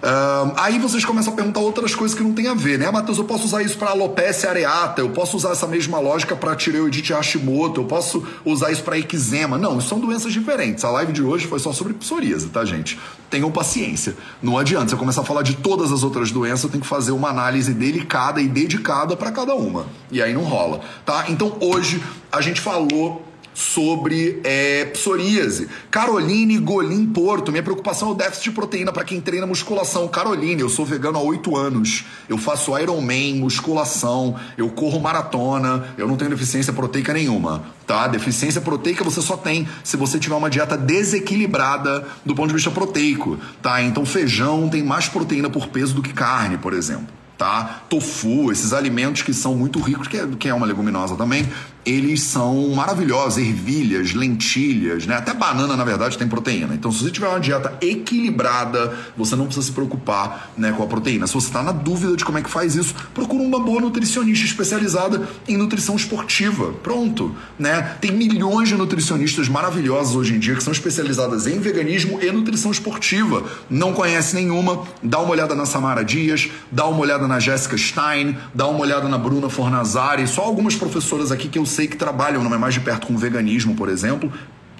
Um, 0.00 0.52
aí 0.56 0.78
vocês 0.78 1.04
começam 1.04 1.32
a 1.32 1.36
perguntar 1.36 1.58
outras 1.58 1.92
coisas 1.92 2.16
que 2.16 2.22
não 2.22 2.32
tem 2.32 2.46
a 2.46 2.54
ver, 2.54 2.78
né? 2.78 2.88
Matheus, 2.88 3.18
eu 3.18 3.24
posso 3.24 3.46
usar 3.46 3.62
isso 3.62 3.76
para 3.76 3.90
alopecia 3.90 4.48
areata, 4.48 5.00
eu 5.00 5.10
posso 5.10 5.36
usar 5.36 5.50
essa 5.50 5.66
mesma 5.66 5.98
lógica 5.98 6.36
para 6.36 6.54
tireoidite 6.54 7.12
Hashimoto, 7.12 7.80
eu 7.80 7.84
posso 7.84 8.24
usar 8.44 8.70
isso 8.70 8.84
para 8.84 8.96
eczema. 8.96 9.58
Não, 9.58 9.80
são 9.80 9.98
doenças 9.98 10.32
diferentes. 10.32 10.84
A 10.84 10.90
live 10.90 11.12
de 11.12 11.22
hoje 11.22 11.48
foi 11.48 11.58
só 11.58 11.72
sobre 11.72 11.94
psoríase, 11.94 12.48
tá, 12.48 12.64
gente? 12.64 12.98
Tenham 13.28 13.50
paciência. 13.50 14.16
Não 14.40 14.56
adianta, 14.56 14.94
eu 14.94 14.98
começar 14.98 15.22
a 15.22 15.24
falar 15.24 15.42
de 15.42 15.56
todas 15.56 15.90
as 15.90 16.04
outras 16.04 16.30
doenças, 16.30 16.64
eu 16.64 16.70
tenho 16.70 16.82
que 16.82 16.88
fazer 16.88 17.10
uma 17.10 17.30
análise 17.30 17.74
delicada 17.74 18.40
e 18.40 18.46
dedicada 18.46 19.16
para 19.16 19.32
cada 19.32 19.54
uma. 19.56 19.86
E 20.12 20.22
aí 20.22 20.32
não 20.32 20.44
rola, 20.44 20.80
tá? 21.04 21.24
Então 21.28 21.56
hoje 21.60 22.00
a 22.30 22.40
gente 22.40 22.60
falou 22.60 23.27
sobre 23.58 24.40
é, 24.44 24.84
psoríase. 24.84 25.68
Caroline 25.90 26.58
Golim 26.58 27.04
Porto, 27.06 27.50
minha 27.50 27.62
preocupação 27.62 28.10
é 28.10 28.12
o 28.12 28.14
déficit 28.14 28.44
de 28.44 28.50
proteína 28.52 28.92
para 28.92 29.02
quem 29.02 29.20
treina 29.20 29.48
musculação. 29.48 30.06
Caroline, 30.06 30.60
eu 30.60 30.68
sou 30.68 30.86
vegano 30.86 31.18
há 31.18 31.22
oito 31.22 31.56
anos, 31.56 32.04
eu 32.28 32.38
faço 32.38 32.78
Ironman, 32.78 33.34
musculação, 33.34 34.36
eu 34.56 34.68
corro 34.68 35.00
maratona, 35.00 35.92
eu 35.98 36.06
não 36.06 36.16
tenho 36.16 36.30
deficiência 36.30 36.72
proteica 36.72 37.12
nenhuma, 37.12 37.64
tá? 37.84 38.06
Deficiência 38.06 38.60
proteica 38.60 39.02
você 39.02 39.20
só 39.20 39.36
tem 39.36 39.66
se 39.82 39.96
você 39.96 40.20
tiver 40.20 40.36
uma 40.36 40.48
dieta 40.48 40.76
desequilibrada 40.76 42.06
do 42.24 42.36
ponto 42.36 42.46
de 42.46 42.54
vista 42.54 42.70
proteico, 42.70 43.40
tá? 43.60 43.82
Então 43.82 44.06
feijão 44.06 44.68
tem 44.68 44.84
mais 44.84 45.08
proteína 45.08 45.50
por 45.50 45.66
peso 45.66 45.94
do 45.94 46.02
que 46.02 46.12
carne, 46.12 46.58
por 46.58 46.72
exemplo 46.72 47.18
tá? 47.38 47.82
Tofu, 47.88 48.50
esses 48.50 48.72
alimentos 48.72 49.22
que 49.22 49.32
são 49.32 49.54
muito 49.54 49.78
ricos, 49.80 50.08
que 50.08 50.16
é, 50.16 50.26
que 50.26 50.48
é 50.48 50.52
uma 50.52 50.66
leguminosa 50.66 51.14
também, 51.14 51.48
eles 51.88 52.22
são 52.22 52.68
maravilhosos, 52.74 53.38
ervilhas, 53.38 54.12
lentilhas, 54.12 55.06
né? 55.06 55.16
Até 55.16 55.32
banana, 55.32 55.74
na 55.74 55.84
verdade, 55.84 56.18
tem 56.18 56.28
proteína. 56.28 56.74
Então, 56.74 56.92
se 56.92 57.02
você 57.02 57.10
tiver 57.10 57.28
uma 57.28 57.40
dieta 57.40 57.78
equilibrada, 57.80 58.94
você 59.16 59.34
não 59.34 59.46
precisa 59.46 59.66
se 59.66 59.72
preocupar 59.72 60.50
né, 60.56 60.70
com 60.72 60.82
a 60.82 60.86
proteína. 60.86 61.26
Se 61.26 61.32
você 61.32 61.46
está 61.46 61.62
na 61.62 61.72
dúvida 61.72 62.14
de 62.14 62.24
como 62.26 62.36
é 62.36 62.42
que 62.42 62.50
faz 62.50 62.74
isso, 62.74 62.94
procura 63.14 63.42
uma 63.42 63.58
boa 63.58 63.80
nutricionista 63.80 64.44
especializada 64.44 65.26
em 65.48 65.56
nutrição 65.56 65.96
esportiva. 65.96 66.74
Pronto, 66.82 67.34
né? 67.58 67.96
Tem 68.02 68.12
milhões 68.12 68.68
de 68.68 68.74
nutricionistas 68.74 69.48
maravilhosas 69.48 70.14
hoje 70.14 70.34
em 70.34 70.38
dia 70.38 70.54
que 70.54 70.62
são 70.62 70.72
especializadas 70.72 71.46
em 71.46 71.58
veganismo 71.58 72.20
e 72.20 72.30
nutrição 72.30 72.70
esportiva. 72.70 73.44
Não 73.70 73.94
conhece 73.94 74.34
nenhuma? 74.34 74.82
Dá 75.02 75.20
uma 75.20 75.30
olhada 75.30 75.54
na 75.54 75.64
Samara 75.64 76.04
Dias, 76.04 76.50
dá 76.70 76.86
uma 76.86 77.00
olhada 77.00 77.26
na 77.26 77.40
Jéssica 77.40 77.78
Stein, 77.78 78.36
dá 78.54 78.66
uma 78.66 78.80
olhada 78.80 79.08
na 79.08 79.16
Bruna 79.16 79.48
Fornazari, 79.48 80.26
só 80.26 80.42
algumas 80.42 80.74
professoras 80.74 81.32
aqui 81.32 81.48
que 81.48 81.58
eu 81.58 81.64
sei 81.78 81.86
que 81.86 81.96
trabalham 81.96 82.42
não 82.42 82.52
é 82.52 82.58
mais 82.58 82.74
de 82.74 82.80
perto 82.80 83.06
com 83.06 83.16
veganismo, 83.16 83.76
por 83.76 83.88
exemplo. 83.88 84.32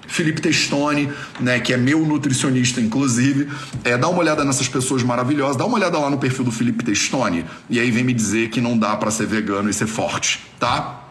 Felipe 0.05 0.41
Testoni, 0.41 1.09
né, 1.39 1.57
que 1.59 1.71
é 1.71 1.77
meu 1.77 2.05
nutricionista, 2.05 2.81
inclusive. 2.81 3.47
É, 3.85 3.97
dá 3.97 4.09
uma 4.09 4.19
olhada 4.19 4.43
nessas 4.43 4.67
pessoas 4.67 5.01
maravilhosas, 5.01 5.55
dá 5.55 5.65
uma 5.65 5.77
olhada 5.77 5.97
lá 5.97 6.09
no 6.09 6.17
perfil 6.17 6.43
do 6.43 6.51
Felipe 6.51 6.83
Testoni 6.83 7.45
e 7.69 7.79
aí 7.79 7.89
vem 7.89 8.03
me 8.03 8.13
dizer 8.13 8.49
que 8.49 8.59
não 8.59 8.77
dá 8.77 8.97
para 8.97 9.11
ser 9.11 9.27
vegano 9.27 9.69
e 9.69 9.73
ser 9.73 9.87
forte, 9.87 10.45
tá? 10.59 11.05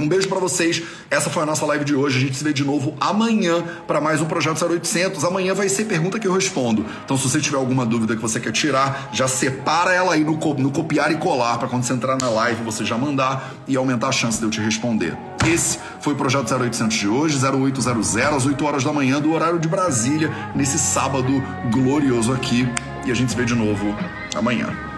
Um 0.00 0.08
beijo 0.08 0.28
para 0.28 0.38
vocês. 0.38 0.82
Essa 1.10 1.28
foi 1.28 1.42
a 1.42 1.46
nossa 1.46 1.66
live 1.66 1.84
de 1.84 1.94
hoje. 1.94 2.16
A 2.16 2.20
gente 2.20 2.34
se 2.34 2.42
vê 2.42 2.54
de 2.54 2.64
novo 2.64 2.96
amanhã 2.98 3.62
para 3.86 4.00
mais 4.00 4.22
um 4.22 4.24
Projeto 4.24 4.64
0800. 4.64 5.22
Amanhã 5.24 5.52
vai 5.52 5.68
ser 5.68 5.84
pergunta 5.84 6.18
que 6.18 6.26
eu 6.26 6.32
respondo. 6.32 6.86
Então, 7.04 7.18
se 7.18 7.28
você 7.28 7.38
tiver 7.38 7.58
alguma 7.58 7.84
dúvida 7.84 8.16
que 8.16 8.22
você 8.22 8.40
quer 8.40 8.52
tirar, 8.52 9.10
já 9.12 9.28
separa 9.28 9.92
ela 9.92 10.14
aí 10.14 10.24
no, 10.24 10.38
no 10.54 10.70
copiar 10.70 11.12
e 11.12 11.16
colar 11.16 11.58
para 11.58 11.68
quando 11.68 11.82
você 11.82 11.92
entrar 11.92 12.16
na 12.16 12.30
live 12.30 12.64
você 12.64 12.82
já 12.82 12.96
mandar 12.96 13.52
e 13.68 13.76
aumentar 13.76 14.08
a 14.08 14.12
chance 14.12 14.38
de 14.38 14.44
eu 14.44 14.50
te 14.50 14.60
responder. 14.60 15.14
Esse 15.46 15.78
foi 16.00 16.12
o 16.12 16.16
Projeto 16.16 16.52
0800 16.54 16.96
de 16.96 17.08
hoje, 17.08 17.38
0800 17.44 18.16
às 18.16 18.46
8 18.46 18.64
horas 18.64 18.84
da 18.84 18.92
manhã 18.92 19.20
do 19.20 19.32
horário 19.32 19.58
de 19.58 19.68
Brasília, 19.68 20.30
nesse 20.54 20.78
sábado 20.78 21.42
glorioso 21.70 22.32
aqui. 22.32 22.68
E 23.06 23.10
a 23.10 23.14
gente 23.14 23.30
se 23.30 23.36
vê 23.36 23.44
de 23.44 23.54
novo 23.54 23.96
amanhã. 24.34 24.89